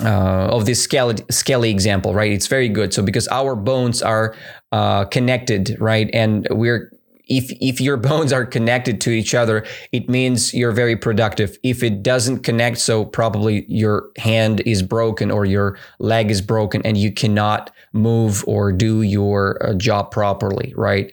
uh, 0.00 0.48
of 0.50 0.66
this 0.66 0.82
skelly 0.82 1.70
example, 1.70 2.14
right? 2.14 2.32
It's 2.32 2.46
very 2.46 2.68
good. 2.68 2.92
So 2.92 3.02
because 3.02 3.28
our 3.28 3.54
bones 3.54 4.02
are 4.02 4.34
uh, 4.72 5.04
connected, 5.06 5.76
right, 5.80 6.10
and 6.12 6.46
we're 6.50 6.92
if 7.30 7.52
if 7.60 7.80
your 7.80 7.96
bones 8.08 8.32
are 8.32 8.44
connected 8.44 9.00
to 9.02 9.10
each 9.10 9.34
other, 9.34 9.64
it 9.92 10.08
means 10.08 10.52
you're 10.52 10.72
very 10.72 10.96
productive. 10.96 11.56
If 11.62 11.82
it 11.82 12.02
doesn't 12.02 12.40
connect, 12.40 12.78
so 12.78 13.04
probably 13.04 13.64
your 13.68 14.10
hand 14.18 14.60
is 14.66 14.82
broken 14.82 15.30
or 15.30 15.44
your 15.44 15.78
leg 15.98 16.30
is 16.30 16.42
broken, 16.42 16.82
and 16.84 16.96
you 16.96 17.12
cannot 17.12 17.72
move 17.92 18.44
or 18.46 18.72
do 18.72 19.02
your 19.02 19.64
uh, 19.64 19.74
job 19.74 20.10
properly, 20.10 20.74
right? 20.76 21.12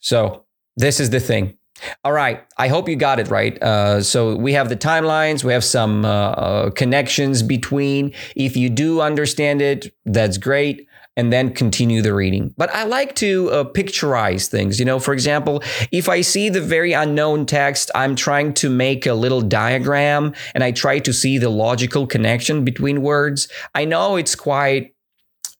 So 0.00 0.44
this 0.76 1.00
is 1.00 1.10
the 1.10 1.20
thing. 1.20 1.56
All 2.04 2.12
right. 2.12 2.44
I 2.56 2.68
hope 2.68 2.88
you 2.88 2.96
got 2.96 3.18
it 3.18 3.28
right. 3.28 3.60
Uh, 3.62 4.02
so 4.02 4.36
we 4.36 4.52
have 4.52 4.68
the 4.68 4.76
timelines, 4.76 5.42
we 5.42 5.52
have 5.52 5.64
some 5.64 6.04
uh, 6.04 6.08
uh, 6.08 6.70
connections 6.70 7.42
between. 7.42 8.12
If 8.36 8.56
you 8.56 8.70
do 8.70 9.00
understand 9.00 9.60
it, 9.60 9.94
that's 10.04 10.38
great. 10.38 10.86
And 11.16 11.32
then 11.32 11.54
continue 11.54 12.02
the 12.02 12.12
reading. 12.12 12.52
But 12.56 12.74
I 12.74 12.84
like 12.84 13.14
to 13.16 13.48
uh, 13.50 13.64
picturize 13.64 14.48
things. 14.48 14.80
You 14.80 14.84
know, 14.84 14.98
for 14.98 15.14
example, 15.14 15.62
if 15.92 16.08
I 16.08 16.22
see 16.22 16.48
the 16.48 16.60
very 16.60 16.92
unknown 16.92 17.46
text, 17.46 17.90
I'm 17.94 18.16
trying 18.16 18.52
to 18.54 18.68
make 18.68 19.06
a 19.06 19.14
little 19.14 19.40
diagram 19.40 20.34
and 20.54 20.64
I 20.64 20.72
try 20.72 20.98
to 20.98 21.12
see 21.12 21.38
the 21.38 21.50
logical 21.50 22.08
connection 22.08 22.64
between 22.64 23.00
words. 23.00 23.46
I 23.76 23.84
know 23.84 24.16
it's 24.16 24.34
quite, 24.34 24.94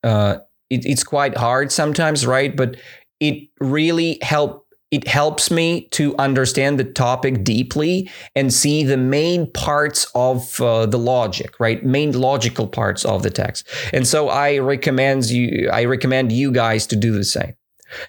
uh, 0.02 0.38
it, 0.70 0.84
it's 0.86 1.04
quite 1.04 1.36
hard 1.36 1.70
sometimes, 1.70 2.26
right? 2.26 2.56
But 2.56 2.76
it 3.20 3.48
really 3.60 4.18
helped 4.22 4.63
it 4.94 5.08
helps 5.08 5.50
me 5.50 5.88
to 5.90 6.16
understand 6.18 6.78
the 6.78 6.84
topic 6.84 7.42
deeply 7.42 8.08
and 8.36 8.52
see 8.52 8.84
the 8.84 8.96
main 8.96 9.50
parts 9.50 10.06
of 10.14 10.60
uh, 10.60 10.86
the 10.86 10.98
logic 10.98 11.58
right? 11.58 11.84
Main 11.84 12.12
logical 12.12 12.66
parts 12.66 13.04
of 13.04 13.22
the 13.22 13.30
text. 13.30 13.66
And 13.92 14.06
so 14.06 14.28
i 14.28 14.58
recommend 14.58 15.24
you 15.30 15.68
i 15.70 15.84
recommend 15.84 16.32
you 16.32 16.52
guys 16.52 16.86
to 16.86 16.96
do 16.96 17.12
the 17.12 17.24
same 17.24 17.54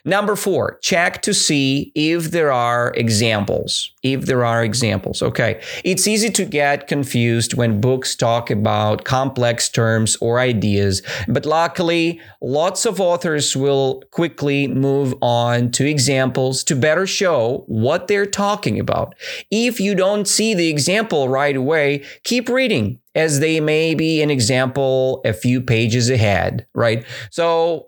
Number 0.04 0.36
four, 0.36 0.78
check 0.82 1.22
to 1.24 1.34
see 1.34 1.92
if 1.96 2.32
there 2.32 2.52
are 2.52 2.94
examples. 2.96 3.92
If 4.04 4.26
there 4.26 4.46
are 4.46 4.64
examples. 4.64 5.22
Okay. 5.22 5.62
It's 5.84 6.08
easy 6.08 6.30
to 6.32 6.46
get 6.46 6.88
confused 6.88 7.56
when 7.56 7.82
books 7.82 8.16
talk 8.16 8.52
about 8.52 9.04
complex 9.04 9.70
terms 9.70 10.16
or 10.22 10.40
ideas, 10.40 11.02
but 11.28 11.46
luckily, 11.46 12.20
lots 12.42 12.86
of 12.86 13.02
authors 13.02 13.56
will 13.56 14.04
quickly 14.12 14.68
move 14.68 15.16
on 15.22 15.72
to 15.72 15.86
examples 15.86 16.64
to 16.66 16.76
better 16.76 17.08
show 17.08 17.64
what 17.68 18.08
they're 18.08 18.26
talking 18.26 18.80
about. 18.80 19.16
If 19.52 19.80
you 19.80 19.96
don't 19.96 20.28
see 20.28 20.54
the 20.54 20.70
example 20.70 21.30
right 21.30 21.56
away, 21.56 22.04
keep 22.24 22.50
reading 22.50 23.00
as 23.16 23.40
they 23.40 23.60
may 23.60 23.96
be 23.96 24.22
an 24.22 24.30
example 24.30 25.22
a 25.26 25.34
few 25.34 25.62
pages 25.62 26.10
ahead, 26.10 26.68
right? 26.74 27.06
So 27.32 27.88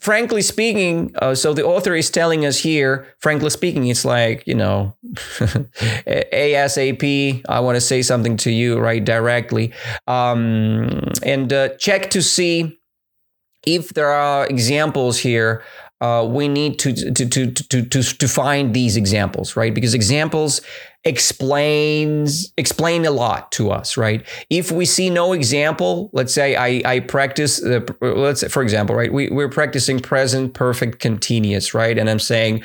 frankly 0.00 0.42
speaking, 0.42 1.14
uh, 1.20 1.34
so 1.34 1.52
the 1.52 1.64
author 1.64 1.94
is 1.94 2.10
telling 2.10 2.44
us 2.44 2.58
here, 2.58 3.06
frankly 3.18 3.50
speaking, 3.50 3.86
it's 3.88 4.04
like, 4.04 4.46
you 4.46 4.54
know, 4.54 4.94
ASAP, 6.32 7.42
I 7.48 7.60
want 7.60 7.76
to 7.76 7.80
say 7.80 8.02
something 8.02 8.36
to 8.38 8.50
you, 8.50 8.78
right, 8.78 9.04
directly. 9.04 9.72
Um, 10.06 11.10
and 11.22 11.52
uh, 11.52 11.70
check 11.76 12.10
to 12.10 12.22
see 12.22 12.78
if 13.66 13.90
there 13.94 14.10
are 14.10 14.46
examples 14.46 15.18
here 15.18 15.62
uh, 16.00 16.24
we 16.28 16.46
need 16.46 16.78
to, 16.78 16.92
to, 16.92 17.26
to, 17.26 17.50
to, 17.50 17.82
to, 17.82 18.02
to 18.02 18.28
find 18.28 18.72
these 18.72 18.96
examples, 18.96 19.56
right? 19.56 19.74
Because 19.74 19.94
examples 19.94 20.60
explains 21.04 22.52
explain 22.56 23.06
a 23.06 23.10
lot 23.10 23.52
to 23.52 23.70
us, 23.70 23.96
right? 23.96 24.26
If 24.50 24.72
we 24.72 24.84
see 24.84 25.10
no 25.10 25.32
example, 25.32 26.10
let's 26.12 26.34
say 26.34 26.56
I, 26.56 26.82
I 26.84 27.00
practice, 27.00 27.60
the 27.60 27.96
let's 28.00 28.40
say, 28.40 28.48
for 28.48 28.62
example, 28.62 28.96
right? 28.96 29.12
We, 29.12 29.30
we're 29.30 29.48
practicing 29.48 30.00
present 30.00 30.54
perfect 30.54 30.98
continuous, 30.98 31.72
right? 31.72 31.96
And 31.96 32.10
I'm 32.10 32.18
saying, 32.18 32.64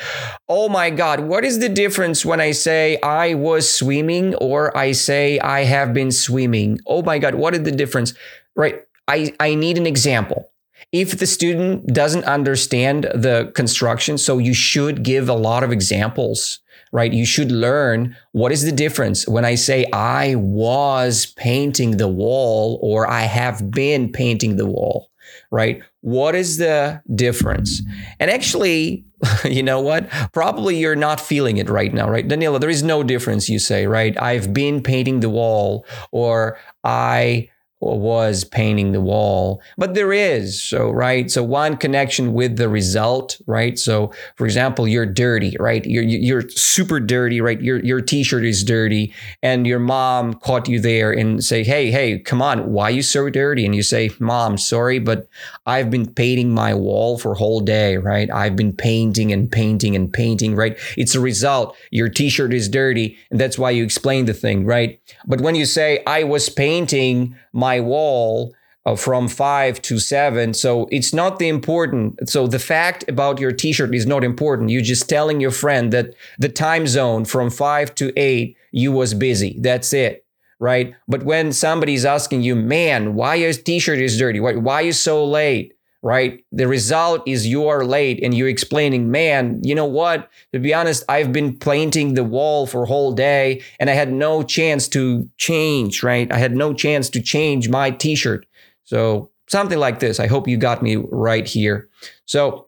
oh 0.50 0.68
my 0.68 0.90
God, 0.90 1.22
what 1.22 1.46
is 1.46 1.60
the 1.60 1.70
difference 1.70 2.26
when 2.26 2.42
I 2.42 2.52
say 2.52 3.00
I 3.02 3.36
was 3.36 3.72
swimming 3.72 4.36
or 4.36 4.76
I 4.76 4.94
say 4.94 5.40
I 5.40 5.64
have 5.64 5.94
been 5.94 6.12
swimming? 6.12 6.80
Oh 6.88 7.04
my 7.04 7.20
God, 7.20 7.36
what 7.36 7.54
is 7.54 7.64
the 7.64 7.72
difference, 7.72 8.14
right? 8.56 8.82
I, 9.08 9.34
I 9.40 9.56
need 9.56 9.78
an 9.78 9.86
example 9.86 10.50
if 10.92 11.18
the 11.18 11.26
student 11.26 11.88
doesn't 11.88 12.24
understand 12.26 13.06
the 13.16 13.52
construction, 13.56 14.18
so 14.18 14.38
you 14.38 14.54
should 14.54 15.04
give 15.04 15.28
a 15.28 15.34
lot 15.34 15.64
of 15.64 15.72
examples, 15.72 16.60
right? 16.94 17.12
You 17.12 17.26
should 17.26 17.52
learn 17.52 18.16
what 18.32 18.52
is 18.54 18.64
the 18.64 18.72
difference 18.72 19.28
when 19.28 19.44
I 19.44 19.56
say 19.56 19.86
I 19.92 20.36
was 20.36 21.26
painting 21.36 21.98
the 21.98 22.08
wall 22.08 22.80
or 22.82 23.10
I 23.10 23.22
have 23.22 23.72
been 23.72 24.12
painting 24.12 24.56
the 24.56 24.68
wall, 24.68 25.10
right? 25.52 25.82
What 26.02 26.36
is 26.36 26.58
the 26.58 27.02
difference? 27.16 27.82
And 28.20 28.30
actually, 28.30 29.06
you 29.44 29.64
know 29.64 29.82
what? 29.82 30.08
Probably 30.34 30.78
you're 30.78 30.96
not 30.96 31.20
feeling 31.20 31.58
it 31.58 31.68
right 31.68 31.94
now, 31.94 32.08
right? 32.08 32.28
Danila, 32.28 32.60
there 32.60 32.70
is 32.70 32.84
no 32.84 33.04
difference, 33.04 33.50
you 33.50 33.58
say, 33.58 33.88
right? 33.88 34.16
I've 34.22 34.54
been 34.54 34.84
painting 34.84 35.20
the 35.20 35.30
wall 35.30 35.86
or 36.12 36.60
I 36.84 37.50
was 37.84 38.44
painting 38.44 38.92
the 38.92 39.02
wall, 39.02 39.62
but 39.78 39.94
there 39.94 40.14
is. 40.14 40.62
So, 40.62 40.90
right. 40.90 41.30
So 41.30 41.44
one 41.44 41.78
connection 41.78 42.34
with 42.34 42.58
the 42.58 42.70
result, 42.70 43.40
right? 43.46 43.78
So, 43.78 44.12
for 44.36 44.46
example, 44.46 44.88
you're 44.88 45.06
dirty, 45.06 45.56
right? 45.60 45.86
You're, 45.86 46.04
you're 46.04 46.50
super 46.50 47.00
dirty, 47.00 47.42
right? 47.42 47.62
Your, 47.62 47.80
your 47.84 48.02
t-shirt 48.02 48.46
is 48.46 48.64
dirty 48.64 49.14
and 49.42 49.68
your 49.68 49.80
mom 49.80 50.36
caught 50.36 50.68
you 50.68 50.80
there 50.80 51.12
and 51.12 51.44
say, 51.44 51.64
Hey, 51.64 51.92
hey, 51.92 52.20
come 52.20 52.42
on. 52.42 52.72
Why 52.72 52.86
are 52.86 52.92
you 52.92 53.02
so 53.02 53.30
dirty? 53.30 53.66
And 53.66 53.76
you 53.76 53.84
say, 53.84 54.10
mom, 54.20 54.58
sorry, 54.58 55.00
but 55.00 55.28
I've 55.66 55.90
been 55.90 56.12
painting 56.12 56.54
my 56.54 56.74
wall 56.74 57.18
for 57.18 57.34
a 57.34 57.38
whole 57.38 57.60
day, 57.60 57.98
right? 57.98 58.30
I've 58.32 58.56
been 58.56 58.74
painting 58.74 59.32
and 59.32 59.52
painting 59.52 59.96
and 59.96 60.12
painting, 60.12 60.56
right? 60.56 60.78
It's 60.98 61.16
a 61.16 61.20
result. 61.20 61.76
Your 61.92 62.10
t-shirt 62.10 62.54
is 62.54 62.70
dirty. 62.70 63.18
And 63.30 63.40
that's 63.40 63.58
why 63.58 63.72
you 63.72 63.84
explain 63.84 64.26
the 64.26 64.34
thing, 64.34 64.66
right? 64.66 65.00
But 65.26 65.42
when 65.42 65.56
you 65.56 65.66
say, 65.66 66.04
I 66.06 66.24
was 66.24 66.50
painting 66.50 67.36
my 67.54 67.73
wall 67.80 68.54
uh, 68.86 68.96
from 68.96 69.28
five 69.28 69.82
to 69.84 70.00
seven. 70.00 70.54
So 70.54 70.88
it's 70.92 71.14
not 71.14 71.40
the 71.40 71.48
important. 71.48 72.30
So 72.30 72.48
the 72.48 72.60
fact 72.60 73.06
about 73.08 73.40
your 73.40 73.52
t-shirt 73.52 73.96
is 73.96 74.06
not 74.06 74.24
important. 74.24 74.70
You're 74.70 74.82
just 74.82 75.08
telling 75.08 75.40
your 75.40 75.52
friend 75.52 75.92
that 75.94 76.16
the 76.38 76.50
time 76.50 76.88
zone 76.88 77.26
from 77.26 77.50
five 77.50 77.96
to 77.96 78.12
eight, 78.20 78.58
you 78.72 78.92
was 78.92 79.14
busy. 79.14 79.58
That's 79.60 79.94
it. 79.94 80.26
Right. 80.60 80.96
But 81.08 81.24
when 81.24 81.52
somebody's 81.52 82.06
asking 82.06 82.44
you, 82.44 82.56
man, 82.56 83.16
why 83.16 83.36
your 83.36 83.52
t-shirt 83.54 84.00
is 84.00 84.18
dirty? 84.18 84.40
Why, 84.40 84.56
why 84.56 84.82
you 84.82 84.94
so 84.94 85.26
late? 85.26 85.73
Right? 86.04 86.44
The 86.52 86.68
result 86.68 87.24
is 87.26 87.48
you 87.48 87.68
are 87.68 87.86
late 87.86 88.22
and 88.22 88.36
you're 88.36 88.50
explaining, 88.50 89.10
man, 89.10 89.62
you 89.64 89.74
know 89.74 89.86
what? 89.86 90.30
To 90.52 90.60
be 90.60 90.74
honest, 90.74 91.04
I've 91.08 91.32
been 91.32 91.58
painting 91.58 92.14
the 92.14 92.26
wall 92.26 92.68
for 92.68 92.84
a 92.84 92.88
whole 92.88 93.14
day 93.14 93.64
and 93.80 93.90
I 93.90 93.94
had 93.94 94.12
no 94.12 94.44
chance 94.44 94.90
to 94.90 95.28
change, 95.38 96.04
right? 96.04 96.32
I 96.32 96.38
had 96.38 96.56
no 96.56 96.74
chance 96.74 97.10
to 97.12 97.22
change 97.22 97.70
my 97.70 97.90
t 97.90 98.16
shirt. 98.16 98.46
So 98.84 99.32
something 99.48 99.80
like 99.80 100.00
this. 100.00 100.20
I 100.20 100.28
hope 100.28 100.48
you 100.48 100.58
got 100.58 100.84
me 100.84 100.98
right 100.98 101.48
here. 101.48 101.90
So 102.26 102.68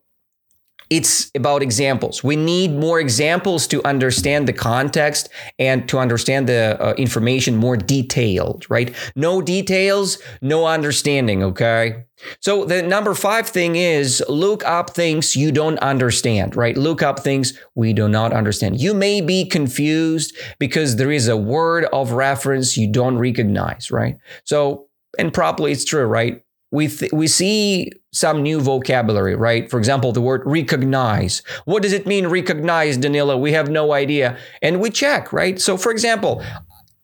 it's 0.89 1.32
about 1.36 1.62
examples. 1.62 2.24
We 2.24 2.36
need 2.36 2.71
more 2.71 3.00
examples 3.00 3.67
to 3.67 3.86
understand 3.86 4.48
the 4.48 4.54
context 4.54 5.30
and 5.60 5.88
to 5.89 5.98
understand 5.98 6.48
the 6.48 6.78
uh, 6.80 6.93
information 6.93 7.56
more 7.56 7.78
detailed, 7.78 8.65
right? 8.69 8.93
No 9.15 9.41
details, 9.41 10.19
no 10.41 10.67
understanding, 10.67 11.43
okay? 11.43 12.06
So 12.39 12.65
the 12.65 12.82
number 12.82 13.13
five 13.13 13.48
thing 13.48 13.76
is 13.76 14.24
look 14.30 14.63
up 14.65 14.91
things 14.91 15.36
you 15.36 15.52
don't 15.52 15.78
understand, 15.80 16.56
right? 16.56 16.78
Look 16.78 17.04
up 17.04 17.19
things 17.19 17.60
we 17.76 17.93
do 17.93 18.08
not 18.08 18.34
understand. 18.34 18.80
You 18.80 18.93
may 18.93 19.21
be 19.21 19.45
confused 19.45 20.36
because 20.60 20.95
there 20.95 21.12
is 21.12 21.28
a 21.28 21.38
word 21.38 21.86
of 21.91 22.12
reference 22.12 22.78
you 22.78 22.91
don't 22.91 23.17
recognize, 23.17 23.91
right? 23.91 24.17
So, 24.43 24.88
and 25.19 25.34
probably 25.34 25.71
it's 25.71 25.86
true, 25.86 26.06
right? 26.06 26.44
We 26.75 26.88
th- 26.89 27.11
we 27.11 27.27
see 27.27 27.91
some 28.11 28.43
new 28.43 28.59
vocabulary, 28.61 29.35
right? 29.35 29.69
For 29.69 29.77
example, 29.79 30.11
the 30.11 30.21
word 30.21 30.41
recognize. 30.45 31.41
What 31.65 31.81
does 31.83 31.93
it 31.93 32.05
mean 32.05 32.27
recognize, 32.27 32.97
Danila? 32.97 33.39
We 33.39 33.53
have 33.53 33.69
no 33.69 33.93
idea. 33.93 34.38
And 34.61 34.79
we 34.79 34.89
check, 34.89 35.33
right? 35.33 35.59
So 35.59 35.77
for 35.77 35.91
example, 35.91 36.43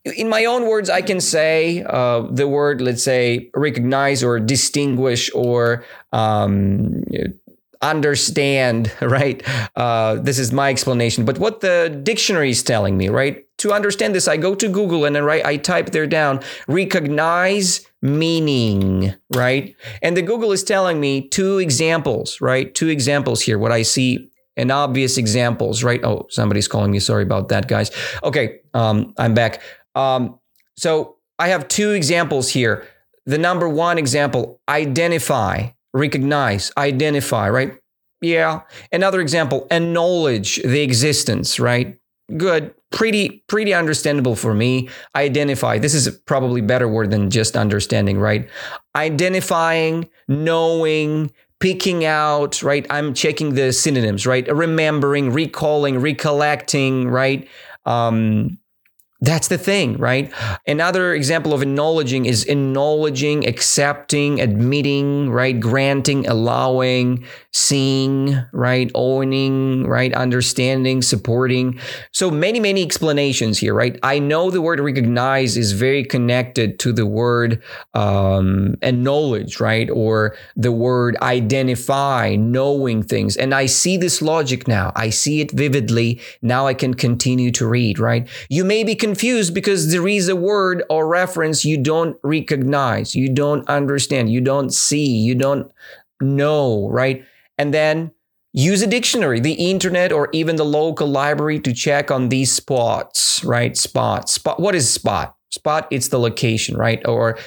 in 0.05 0.29
my 0.29 0.45
own 0.45 0.67
words, 0.67 0.89
I 0.89 1.01
can 1.01 1.19
say 1.21 1.83
uh, 1.87 2.21
the 2.29 2.47
word, 2.47 2.81
let's 2.81 3.03
say, 3.03 3.49
recognize 3.55 4.23
or 4.23 4.39
distinguish 4.39 5.29
or 5.33 5.85
um, 6.11 7.03
understand, 7.81 8.91
right? 9.01 9.41
Uh, 9.75 10.15
this 10.15 10.39
is 10.39 10.51
my 10.51 10.69
explanation. 10.69 11.25
But 11.25 11.37
what 11.39 11.61
the 11.61 11.99
dictionary 12.03 12.49
is 12.51 12.63
telling 12.63 12.97
me, 12.97 13.09
right? 13.09 13.45
To 13.61 13.71
understand 13.71 14.15
this, 14.15 14.27
I 14.27 14.37
go 14.37 14.55
to 14.55 14.67
Google 14.67 15.05
and 15.05 15.15
then 15.15 15.23
right, 15.23 15.45
I 15.45 15.57
type 15.57 15.91
there 15.91 16.07
down 16.07 16.39
recognize 16.67 17.85
meaning, 18.01 19.13
right? 19.35 19.75
And 20.01 20.17
the 20.17 20.23
Google 20.23 20.51
is 20.51 20.63
telling 20.63 20.99
me 20.99 21.27
two 21.27 21.59
examples, 21.59 22.41
right? 22.41 22.73
Two 22.73 22.89
examples 22.89 23.39
here. 23.41 23.59
What 23.59 23.71
I 23.71 23.83
see 23.83 24.31
and 24.57 24.71
obvious 24.71 25.15
examples, 25.15 25.83
right? 25.83 26.03
Oh, 26.03 26.25
somebody's 26.31 26.67
calling 26.67 26.89
me. 26.89 26.97
Sorry 26.97 27.21
about 27.21 27.49
that, 27.49 27.67
guys. 27.67 27.91
Okay, 28.23 28.61
um, 28.73 29.13
I'm 29.19 29.35
back. 29.35 29.61
Um, 29.93 30.39
so 30.75 31.17
I 31.37 31.49
have 31.49 31.67
two 31.67 31.91
examples 31.91 32.49
here. 32.49 32.87
The 33.27 33.37
number 33.37 33.69
one 33.69 33.99
example: 33.99 34.59
identify, 34.67 35.69
recognize, 35.93 36.71
identify, 36.77 37.47
right? 37.47 37.77
Yeah. 38.21 38.61
Another 38.91 39.21
example: 39.21 39.67
acknowledge 39.69 40.55
the 40.63 40.81
existence, 40.81 41.59
right? 41.59 41.99
Good 42.37 42.73
pretty 42.91 43.43
pretty 43.47 43.73
understandable 43.73 44.35
for 44.35 44.53
me. 44.53 44.89
Identify 45.15 45.79
this 45.79 45.93
is 45.93 46.09
probably 46.25 46.61
better 46.61 46.87
word 46.87 47.09
than 47.09 47.29
just 47.29 47.57
understanding 47.57 48.19
right? 48.19 48.47
Identifying 48.95 50.09
knowing 50.27 51.31
picking 51.59 52.05
out 52.05 52.61
right? 52.61 52.85
I'm 52.89 53.13
checking 53.13 53.55
the 53.55 53.71
synonyms 53.73 54.27
right? 54.27 54.47
Remembering 54.53 55.31
recalling 55.31 55.99
recollecting 55.99 57.07
right? 57.07 57.47
Um 57.85 58.57
that's 59.23 59.49
the 59.49 59.57
thing, 59.59 59.97
right? 59.97 60.33
Another 60.65 61.13
example 61.13 61.53
of 61.53 61.61
acknowledging 61.61 62.25
is 62.25 62.43
acknowledging, 62.45 63.47
accepting, 63.47 64.41
admitting, 64.41 65.29
right? 65.29 65.59
Granting, 65.59 66.27
allowing, 66.27 67.23
seeing, 67.53 68.37
right? 68.53 68.89
Owning, 68.95 69.85
right? 69.85 70.13
Understanding, 70.13 71.01
supporting. 71.01 71.79
So 72.11 72.31
many, 72.31 72.59
many 72.59 72.81
explanations 72.81 73.59
here, 73.59 73.73
right? 73.73 73.99
I 74.03 74.19
know 74.19 74.49
the 74.49 74.61
word 74.61 74.79
recognize 74.79 75.57
is 75.57 75.73
very 75.73 76.03
connected 76.05 76.79
to 76.79 76.93
the 76.93 77.05
word 77.05 77.61
um, 77.93 78.75
and 78.81 79.03
knowledge, 79.03 79.59
right? 79.59 79.89
Or 79.89 80.35
the 80.55 80.71
word 80.71 81.17
identify, 81.21 82.35
knowing 82.37 83.03
things. 83.03 83.35
And 83.35 83.53
I 83.53 83.65
see 83.65 83.97
this 83.97 84.21
logic 84.21 84.67
now. 84.67 84.93
I 84.95 85.09
see 85.09 85.41
it 85.41 85.51
vividly. 85.51 86.21
Now 86.41 86.67
I 86.67 86.73
can 86.73 86.93
continue 86.93 87.51
to 87.51 87.67
read, 87.67 87.99
right? 87.99 88.29
You 88.49 88.63
may 88.63 88.85
be 88.85 88.95
confused 88.95 89.53
because 89.53 89.91
there 89.91 90.07
is 90.07 90.29
a 90.29 90.35
word 90.35 90.83
or 90.89 91.07
reference 91.07 91.65
you 91.65 91.77
don't 91.77 92.17
recognize, 92.23 93.13
you 93.13 93.33
don't 93.33 93.67
understand, 93.67 94.31
you 94.31 94.39
don't 94.39 94.73
see, 94.73 95.05
you 95.05 95.35
don't 95.35 95.71
know, 96.21 96.87
right? 96.89 97.25
And 97.61 97.75
then 97.75 98.11
use 98.53 98.81
a 98.81 98.87
dictionary, 98.87 99.39
the 99.39 99.53
internet, 99.53 100.11
or 100.11 100.29
even 100.33 100.55
the 100.55 100.65
local 100.65 101.05
library 101.05 101.59
to 101.59 101.71
check 101.73 102.09
on 102.09 102.29
these 102.29 102.51
spots, 102.51 103.43
right? 103.43 103.77
Spot. 103.77 104.27
Spot. 104.27 104.59
What 104.59 104.73
is 104.73 104.91
spot? 104.91 105.35
Spot, 105.51 105.87
it's 105.91 106.07
the 106.07 106.17
location, 106.19 106.75
right? 106.75 107.05
Or 107.07 107.37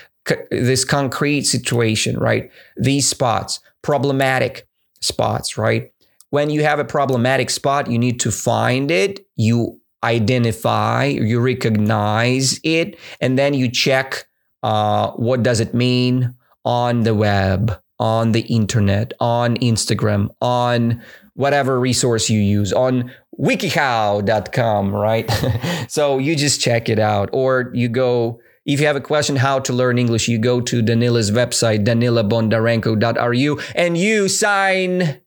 this 0.52 0.84
concrete 0.84 1.46
situation, 1.46 2.16
right? 2.16 2.48
These 2.76 3.08
spots, 3.08 3.58
problematic 3.82 4.68
spots, 5.00 5.58
right? 5.58 5.90
When 6.30 6.48
you 6.48 6.62
have 6.62 6.78
a 6.78 6.84
problematic 6.84 7.50
spot, 7.50 7.90
you 7.90 7.98
need 7.98 8.20
to 8.20 8.30
find 8.30 8.92
it. 8.92 9.26
You 9.34 9.80
identify, 10.04 11.06
you 11.06 11.40
recognize 11.40 12.60
it, 12.62 12.96
and 13.20 13.36
then 13.36 13.52
you 13.52 13.68
check 13.68 14.26
uh, 14.62 15.10
what 15.12 15.42
does 15.42 15.58
it 15.58 15.74
mean 15.74 16.36
on 16.64 17.02
the 17.02 17.16
web, 17.16 17.76
on 17.98 18.32
the 18.32 18.40
internet, 18.42 19.12
on 19.20 19.56
Instagram, 19.56 20.34
on 20.40 21.02
whatever 21.34 21.78
resource 21.78 22.30
you 22.30 22.40
use, 22.40 22.72
on 22.72 23.12
wikihow.com, 23.40 24.94
right? 24.94 25.30
so 25.88 26.18
you 26.18 26.36
just 26.36 26.60
check 26.60 26.88
it 26.88 26.98
out, 26.98 27.30
or 27.32 27.70
you 27.74 27.88
go. 27.88 28.40
If 28.66 28.80
you 28.80 28.86
have 28.86 28.96
a 28.96 29.00
question 29.00 29.36
how 29.36 29.58
to 29.58 29.74
learn 29.74 29.98
English, 29.98 30.26
you 30.26 30.38
go 30.38 30.62
to 30.62 30.80
Danila's 30.80 31.30
website, 31.30 31.84
danilabondarenko.ru, 31.84 33.60
and 33.74 33.98
you 33.98 34.28
sign 34.28 35.20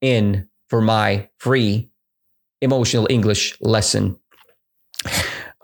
in 0.00 0.48
for 0.68 0.80
my 0.80 1.28
free 1.38 1.90
emotional 2.60 3.08
English 3.10 3.60
lesson. 3.60 4.18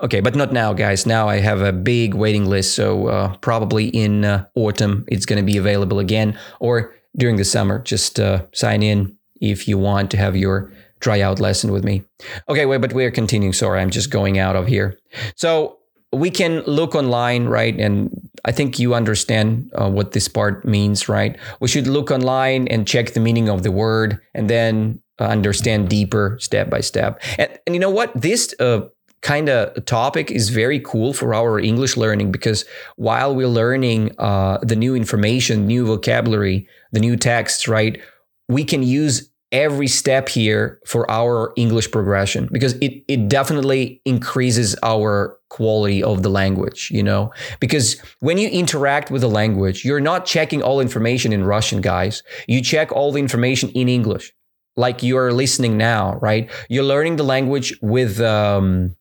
Okay, 0.02 0.20
but 0.20 0.34
not 0.34 0.52
now, 0.52 0.72
guys. 0.72 1.06
Now 1.06 1.28
I 1.28 1.38
have 1.38 1.60
a 1.60 1.72
big 1.72 2.14
waiting 2.14 2.46
list. 2.46 2.74
So 2.74 3.06
uh, 3.06 3.36
probably 3.36 3.88
in 3.88 4.24
uh, 4.24 4.46
autumn, 4.56 5.04
it's 5.08 5.24
going 5.24 5.38
to 5.38 5.44
be 5.44 5.56
available 5.56 6.00
again 6.00 6.38
or 6.60 6.94
during 7.16 7.36
the 7.36 7.44
summer. 7.44 7.78
Just 7.78 8.18
uh, 8.18 8.44
sign 8.52 8.82
in 8.82 9.16
if 9.40 9.68
you 9.68 9.78
want 9.78 10.10
to 10.10 10.16
have 10.16 10.36
your 10.36 10.72
tryout 11.00 11.38
lesson 11.38 11.70
with 11.70 11.84
me. 11.84 12.02
Okay, 12.48 12.66
wait, 12.66 12.80
but 12.80 12.92
we're 12.92 13.10
continuing. 13.10 13.52
Sorry, 13.52 13.80
I'm 13.80 13.90
just 13.90 14.10
going 14.10 14.38
out 14.38 14.56
of 14.56 14.66
here. 14.66 14.98
So 15.36 15.78
we 16.12 16.30
can 16.30 16.62
look 16.62 16.94
online, 16.94 17.46
right? 17.46 17.78
And 17.78 18.10
I 18.44 18.52
think 18.52 18.78
you 18.78 18.94
understand 18.94 19.70
uh, 19.74 19.90
what 19.90 20.12
this 20.12 20.28
part 20.28 20.64
means, 20.64 21.08
right? 21.08 21.38
We 21.60 21.68
should 21.68 21.86
look 21.86 22.10
online 22.10 22.68
and 22.68 22.86
check 22.86 23.12
the 23.12 23.20
meaning 23.20 23.48
of 23.48 23.62
the 23.62 23.70
word 23.70 24.20
and 24.34 24.48
then 24.48 25.00
uh, 25.20 25.24
understand 25.24 25.88
deeper 25.88 26.36
step 26.40 26.70
by 26.70 26.80
step. 26.80 27.22
And, 27.38 27.58
and 27.66 27.74
you 27.74 27.80
know 27.80 27.90
what? 27.90 28.12
This 28.14 28.54
uh, 28.58 28.82
kind 29.24 29.48
of 29.48 29.84
topic 29.86 30.30
is 30.30 30.50
very 30.50 30.78
cool 30.78 31.12
for 31.12 31.34
our 31.34 31.58
English 31.58 31.96
learning 31.96 32.30
because 32.30 32.64
while 32.96 33.34
we're 33.34 33.48
learning 33.48 34.12
uh, 34.18 34.58
the 34.62 34.76
new 34.76 34.94
information, 34.94 35.66
new 35.66 35.86
vocabulary, 35.86 36.68
the 36.92 37.00
new 37.00 37.16
texts, 37.16 37.66
right? 37.66 38.00
We 38.48 38.64
can 38.64 38.82
use 38.82 39.30
every 39.50 39.86
step 39.86 40.28
here 40.28 40.78
for 40.84 41.10
our 41.10 41.52
English 41.56 41.90
progression 41.90 42.48
because 42.52 42.74
it, 42.74 43.02
it 43.08 43.28
definitely 43.28 44.02
increases 44.04 44.76
our 44.82 45.38
quality 45.48 46.02
of 46.02 46.22
the 46.22 46.28
language, 46.28 46.90
you 46.90 47.02
know? 47.02 47.32
Because 47.60 47.96
when 48.20 48.36
you 48.36 48.48
interact 48.48 49.10
with 49.10 49.22
the 49.22 49.28
language, 49.28 49.84
you're 49.84 50.00
not 50.00 50.26
checking 50.26 50.62
all 50.62 50.80
information 50.80 51.32
in 51.32 51.44
Russian, 51.44 51.80
guys. 51.80 52.22
You 52.46 52.60
check 52.60 52.92
all 52.92 53.12
the 53.12 53.20
information 53.20 53.70
in 53.70 53.88
English, 53.88 54.32
like 54.76 55.02
you're 55.02 55.32
listening 55.32 55.78
now, 55.78 56.18
right? 56.20 56.50
You're 56.68 56.84
learning 56.84 57.16
the 57.16 57.22
language 57.22 57.72
with, 57.80 58.20
um, 58.20 58.96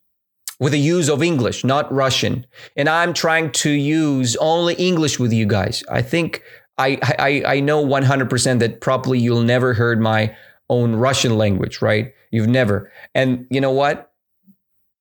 with 0.63 0.71
the 0.71 0.79
use 0.79 1.09
of 1.09 1.21
English, 1.21 1.65
not 1.65 1.91
Russian. 1.91 2.45
And 2.77 2.87
I'm 2.87 3.13
trying 3.13 3.51
to 3.51 3.69
use 3.69 4.37
only 4.37 4.75
English 4.75 5.19
with 5.19 5.33
you 5.33 5.45
guys. 5.45 5.83
I 5.91 6.01
think 6.01 6.41
I, 6.77 6.97
I, 7.19 7.55
I 7.55 7.59
know 7.59 7.85
100% 7.85 8.59
that 8.59 8.79
probably 8.79 9.19
you'll 9.19 9.43
never 9.43 9.73
heard 9.73 9.99
my 9.99 10.33
own 10.69 10.95
Russian 10.95 11.37
language, 11.37 11.81
right? 11.81 12.13
You've 12.31 12.47
never. 12.47 12.89
And 13.13 13.45
you 13.49 13.59
know 13.59 13.71
what? 13.71 14.13